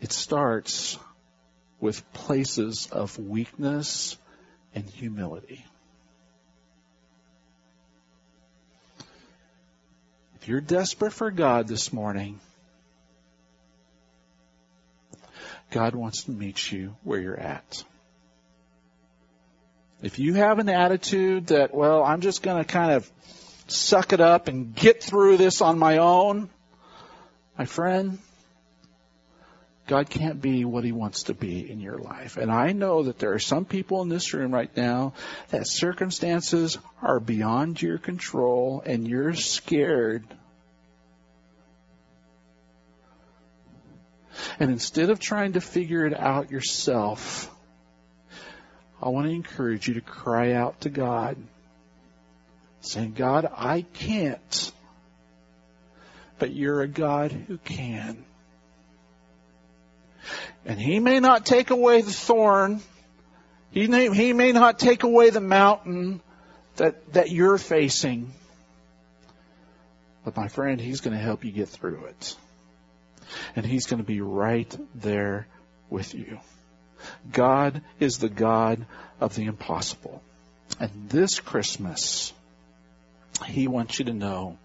It 0.00 0.12
starts 0.12 0.98
with 1.80 2.12
places 2.12 2.88
of 2.92 3.18
weakness 3.18 4.16
and 4.74 4.88
humility. 4.88 5.64
If 10.36 10.48
you're 10.48 10.60
desperate 10.60 11.12
for 11.12 11.30
God 11.30 11.66
this 11.68 11.92
morning, 11.92 12.38
God 15.70 15.94
wants 15.94 16.24
to 16.24 16.30
meet 16.30 16.70
you 16.70 16.94
where 17.02 17.18
you're 17.18 17.40
at. 17.40 17.82
If 20.04 20.18
you 20.18 20.34
have 20.34 20.58
an 20.58 20.68
attitude 20.68 21.46
that, 21.46 21.74
well, 21.74 22.04
I'm 22.04 22.20
just 22.20 22.42
going 22.42 22.62
to 22.62 22.70
kind 22.70 22.92
of 22.92 23.10
suck 23.68 24.12
it 24.12 24.20
up 24.20 24.48
and 24.48 24.74
get 24.74 25.02
through 25.02 25.38
this 25.38 25.62
on 25.62 25.78
my 25.78 25.96
own, 25.96 26.50
my 27.56 27.64
friend, 27.64 28.18
God 29.86 30.10
can't 30.10 30.42
be 30.42 30.66
what 30.66 30.84
He 30.84 30.92
wants 30.92 31.24
to 31.24 31.34
be 31.34 31.70
in 31.70 31.80
your 31.80 31.96
life. 31.96 32.36
And 32.36 32.52
I 32.52 32.72
know 32.72 33.04
that 33.04 33.18
there 33.18 33.32
are 33.32 33.38
some 33.38 33.64
people 33.64 34.02
in 34.02 34.10
this 34.10 34.34
room 34.34 34.52
right 34.52 34.74
now 34.76 35.14
that 35.48 35.66
circumstances 35.66 36.76
are 37.00 37.18
beyond 37.18 37.80
your 37.80 37.96
control 37.96 38.82
and 38.84 39.08
you're 39.08 39.32
scared. 39.32 40.26
And 44.60 44.70
instead 44.70 45.08
of 45.08 45.18
trying 45.18 45.54
to 45.54 45.62
figure 45.62 46.04
it 46.04 46.12
out 46.12 46.50
yourself, 46.50 47.50
I 49.04 49.08
want 49.08 49.26
to 49.26 49.34
encourage 49.34 49.86
you 49.86 49.94
to 49.94 50.00
cry 50.00 50.52
out 50.52 50.80
to 50.80 50.88
God, 50.88 51.36
saying, 52.80 53.12
God, 53.12 53.46
I 53.54 53.82
can't, 53.82 54.72
but 56.38 56.54
you're 56.54 56.80
a 56.80 56.88
God 56.88 57.30
who 57.30 57.58
can. 57.58 58.24
And 60.64 60.80
he 60.80 61.00
may 61.00 61.20
not 61.20 61.44
take 61.44 61.68
away 61.68 62.00
the 62.00 62.12
thorn. 62.12 62.80
He 63.72 63.88
may, 63.88 64.08
he 64.08 64.32
may 64.32 64.52
not 64.52 64.78
take 64.78 65.02
away 65.02 65.28
the 65.28 65.40
mountain 65.42 66.22
that, 66.76 67.12
that 67.12 67.30
you're 67.30 67.58
facing. 67.58 68.32
But 70.24 70.34
my 70.34 70.48
friend, 70.48 70.80
he's 70.80 71.02
going 71.02 71.14
to 71.14 71.22
help 71.22 71.44
you 71.44 71.52
get 71.52 71.68
through 71.68 72.06
it. 72.06 72.36
And 73.54 73.66
he's 73.66 73.84
going 73.84 74.00
to 74.00 74.06
be 74.06 74.22
right 74.22 74.74
there 74.94 75.46
with 75.90 76.14
you. 76.14 76.38
God 77.30 77.82
is 78.00 78.18
the 78.18 78.28
God 78.28 78.86
of 79.20 79.34
the 79.34 79.44
impossible. 79.44 80.22
And 80.80 81.08
this 81.08 81.40
Christmas, 81.40 82.32
he 83.46 83.68
wants 83.68 83.98
you 83.98 84.06
to 84.06 84.12
know 84.12 84.58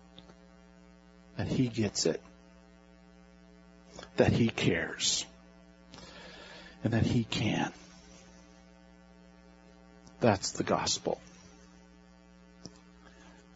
that 1.37 1.47
he 1.47 1.67
gets 1.67 2.05
it. 2.05 2.21
That 4.17 4.31
he 4.31 4.49
cares 4.49 5.25
and 6.83 6.93
that 6.93 7.03
He 7.05 7.23
can. 7.23 7.71
That's 10.19 10.51
the 10.51 10.63
gospel. 10.63 11.19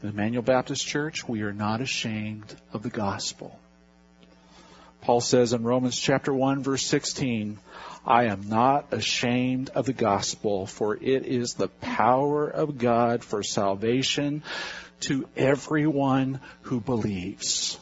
In 0.01 0.09
Emmanuel 0.09 0.43
Baptist 0.43 0.85
Church, 0.85 1.27
we 1.27 1.41
are 1.41 1.53
not 1.53 1.81
ashamed 1.81 2.55
of 2.73 2.83
the 2.83 2.89
gospel. 2.89 3.59
Paul 5.03 5.19
says 5.19 5.51
in 5.51 5.63
Romans 5.63 5.99
chapter 5.99 6.33
1 6.33 6.63
verse 6.63 6.85
16, 6.85 7.59
I 8.05 8.25
am 8.25 8.47
not 8.47 8.93
ashamed 8.93 9.69
of 9.71 9.85
the 9.85 9.91
gospel, 9.93 10.65
for 10.65 10.95
it 10.95 11.25
is 11.25 11.53
the 11.53 11.67
power 11.67 12.47
of 12.47 12.77
God 12.77 13.21
for 13.21 13.43
salvation 13.43 14.43
to 15.01 15.27
everyone 15.35 16.39
who 16.61 16.79
believes. 16.79 17.77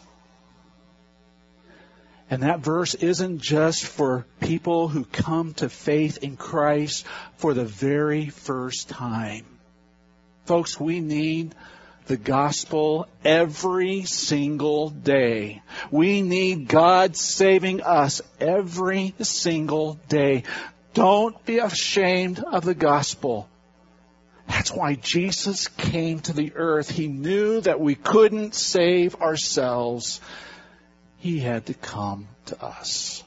And 2.32 2.42
that 2.42 2.62
verse 2.62 2.96
isn't 2.96 3.40
just 3.40 3.86
for 3.86 4.26
people 4.40 4.88
who 4.88 5.06
come 5.06 5.54
to 5.56 5.70
faith 5.70 6.24
in 6.24 6.38
Christ 6.38 7.06
for 7.36 7.54
the 7.54 7.66
very 7.66 8.30
first 8.30 8.90
time. 8.90 9.46
Folks, 10.46 10.80
we 10.80 11.02
need 11.02 11.54
the 12.06 12.18
gospel 12.18 13.08
every 13.24 14.04
single 14.04 14.90
day. 14.90 15.62
We 15.90 16.22
need 16.22 16.68
God 16.68 17.16
saving 17.16 17.82
us 17.82 18.22
every 18.40 19.14
single 19.22 20.00
day. 20.10 20.44
Don't 20.94 21.46
be 21.46 21.60
ashamed 21.60 22.40
of 22.40 22.66
the 22.66 22.76
gospel. 22.76 23.48
That's 24.48 24.72
why 24.72 24.96
Jesus 24.96 25.68
came 25.70 26.20
to 26.22 26.34
the 26.34 26.54
earth. 26.56 26.90
He 26.90 27.08
knew 27.08 27.62
that 27.62 27.80
we 27.80 27.96
couldn't 27.96 28.54
save 28.54 29.16
ourselves. 29.16 30.20
He 31.20 31.40
had 31.40 31.68
to 31.68 31.74
come 31.74 32.28
to 32.48 32.62
us 32.62 33.24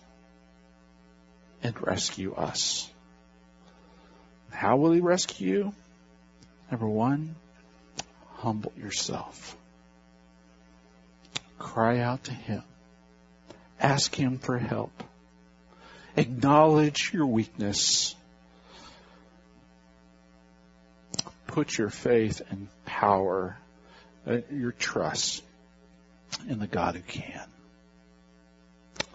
and 1.63 1.75
rescue 1.81 2.35
us. 2.35 2.91
How 4.51 4.77
will 4.77 4.93
He 4.93 5.01
rescue 5.01 5.49
you? 5.49 5.75
Number 6.71 6.89
one, 6.89 7.37
humble 8.45 8.73
yourself. 8.77 9.57
Cry 11.59 12.01
out 12.01 12.25
to 12.25 12.33
Him. 12.33 12.63
Ask 13.81 14.15
Him 14.15 14.39
for 14.39 14.59
help. 14.59 15.03
Acknowledge 16.15 17.11
your 17.13 17.27
weakness. 17.27 18.15
Put 21.47 21.79
your 21.79 21.89
faith 21.89 22.43
and 22.51 22.69
power, 22.85 23.57
uh, 24.27 24.39
your 24.53 24.73
trust 24.73 25.43
in 26.47 26.59
the 26.59 26.67
God 26.67 26.97
who 26.97 27.03
can. 27.03 27.47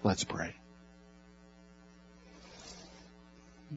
Let's 0.04 0.24
pray. 0.24 0.56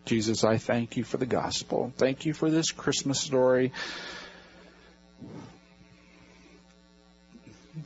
Jesus, 0.06 0.44
I 0.44 0.56
thank 0.56 0.96
you 0.96 1.04
for 1.04 1.18
the 1.18 1.26
gospel. 1.26 1.92
Thank 1.98 2.24
you 2.24 2.32
for 2.32 2.50
this 2.50 2.70
Christmas 2.70 3.20
story 3.20 3.72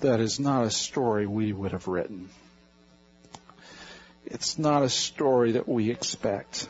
that 0.01 0.21
is 0.21 0.39
not 0.39 0.65
a 0.65 0.71
story 0.71 1.27
we 1.27 1.53
would 1.53 1.73
have 1.73 1.89
written. 1.89 2.29
It's 4.25 4.59
not 4.59 4.83
a 4.83 4.89
story 4.89 5.53
that 5.53 5.69
we 5.69 5.91
expect. 5.91 6.69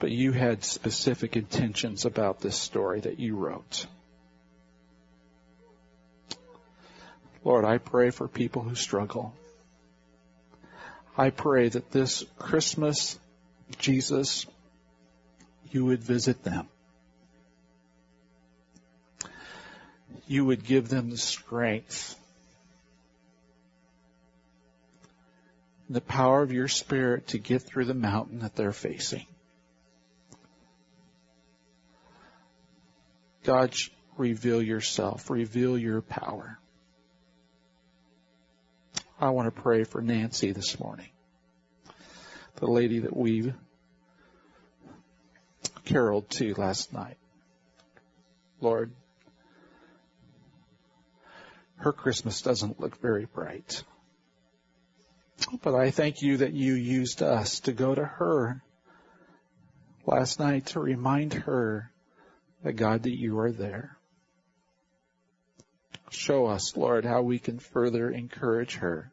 But 0.00 0.10
you 0.10 0.32
had 0.32 0.64
specific 0.64 1.36
intentions 1.36 2.04
about 2.04 2.40
this 2.40 2.56
story 2.56 3.00
that 3.00 3.18
you 3.18 3.36
wrote. 3.36 3.86
Lord, 7.44 7.64
I 7.64 7.78
pray 7.78 8.10
for 8.10 8.28
people 8.28 8.62
who 8.62 8.74
struggle. 8.74 9.34
I 11.16 11.30
pray 11.30 11.68
that 11.68 11.90
this 11.90 12.24
Christmas, 12.38 13.18
Jesus, 13.78 14.46
you 15.70 15.84
would 15.86 16.02
visit 16.02 16.44
them. 16.44 16.68
You 20.26 20.44
would 20.44 20.64
give 20.64 20.88
them 20.88 21.10
the 21.10 21.16
strength, 21.16 22.16
the 25.88 26.00
power 26.00 26.42
of 26.42 26.52
your 26.52 26.68
Spirit 26.68 27.28
to 27.28 27.38
get 27.38 27.62
through 27.62 27.86
the 27.86 27.94
mountain 27.94 28.40
that 28.40 28.54
they're 28.54 28.72
facing. 28.72 29.26
God, 33.44 33.74
reveal 34.18 34.60
yourself, 34.60 35.30
reveal 35.30 35.78
your 35.78 36.02
power. 36.02 36.58
I 39.20 39.30
want 39.30 39.52
to 39.52 39.62
pray 39.62 39.84
for 39.84 40.02
Nancy 40.02 40.52
this 40.52 40.78
morning, 40.78 41.08
the 42.56 42.70
lady 42.70 43.00
that 43.00 43.16
we 43.16 43.52
caroled 45.86 46.28
to 46.30 46.54
last 46.54 46.92
night. 46.92 47.16
Lord, 48.60 48.92
her 51.78 51.92
Christmas 51.92 52.42
doesn't 52.42 52.80
look 52.80 53.00
very 53.00 53.26
bright. 53.26 53.82
Oh, 55.52 55.58
but 55.62 55.74
I 55.74 55.90
thank 55.90 56.22
you 56.22 56.38
that 56.38 56.52
you 56.52 56.74
used 56.74 57.22
us 57.22 57.60
to 57.60 57.72
go 57.72 57.94
to 57.94 58.04
her 58.04 58.62
last 60.06 60.40
night 60.40 60.66
to 60.66 60.80
remind 60.80 61.34
her 61.34 61.90
that 62.62 62.72
God, 62.72 63.04
that 63.04 63.16
you 63.16 63.38
are 63.38 63.52
there. 63.52 63.96
Show 66.10 66.46
us, 66.46 66.76
Lord, 66.76 67.04
how 67.04 67.22
we 67.22 67.38
can 67.38 67.58
further 67.58 68.10
encourage 68.10 68.76
her 68.76 69.12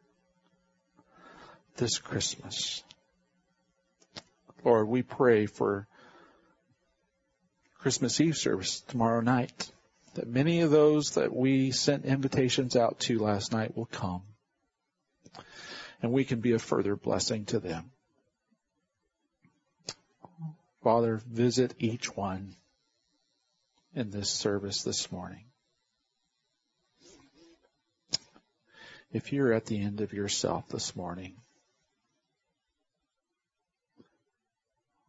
this 1.76 1.98
Christmas. 1.98 2.82
Lord, 4.64 4.88
we 4.88 5.02
pray 5.02 5.46
for 5.46 5.86
Christmas 7.78 8.20
Eve 8.20 8.36
service 8.36 8.80
tomorrow 8.80 9.20
night, 9.20 9.70
that 10.16 10.28
many 10.28 10.60
of 10.60 10.70
those 10.70 11.12
that 11.12 11.34
we 11.34 11.70
sent 11.70 12.04
invitations 12.04 12.76
out 12.76 13.00
to 13.00 13.18
last 13.18 13.52
night 13.52 13.76
will 13.76 13.86
come. 13.86 14.22
And 16.02 16.12
we 16.12 16.24
can 16.24 16.40
be 16.40 16.52
a 16.52 16.58
further 16.58 16.96
blessing 16.96 17.46
to 17.46 17.58
them. 17.58 17.90
Father, 20.82 21.20
visit 21.26 21.74
each 21.78 22.14
one 22.16 22.54
in 23.94 24.10
this 24.10 24.30
service 24.30 24.82
this 24.82 25.10
morning. 25.10 25.44
If 29.12 29.32
you're 29.32 29.52
at 29.52 29.66
the 29.66 29.80
end 29.80 30.00
of 30.00 30.12
yourself 30.12 30.68
this 30.68 30.94
morning, 30.94 31.36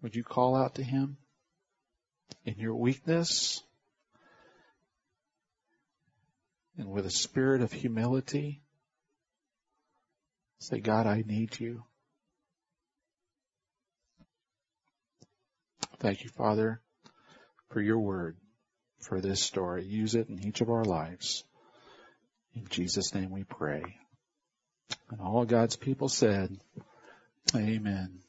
would 0.02 0.15
you 0.15 0.24
call 0.24 0.56
out 0.56 0.76
to 0.76 0.84
Him 0.84 1.17
in 2.46 2.56
your 2.58 2.76
weakness 2.76 3.62
and 6.78 6.90
with 6.90 7.06
a 7.06 7.12
spirit 7.12 7.62
of 7.62 7.72
humility? 7.72 8.62
Say, 10.60 10.80
God, 10.80 11.06
I 11.08 11.24
need 11.26 11.60
you. 11.60 11.84
Thank 16.00 16.24
you, 16.24 16.30
Father, 16.30 16.80
for 17.70 17.82
your 17.82 18.00
word, 18.00 18.38
for 19.00 19.20
this 19.20 19.42
story. 19.42 19.86
Use 19.86 20.16
it 20.16 20.30
in 20.30 20.46
each 20.46 20.62
of 20.62 20.70
our 20.70 20.86
lives. 20.86 21.44
In 22.56 22.68
Jesus' 22.70 23.13
name 23.13 23.32
we 23.32 23.44
pray. 23.44 23.84
And 25.10 25.22
all 25.22 25.46
God's 25.46 25.76
people 25.76 26.10
said, 26.10 26.60
Amen. 27.56 28.20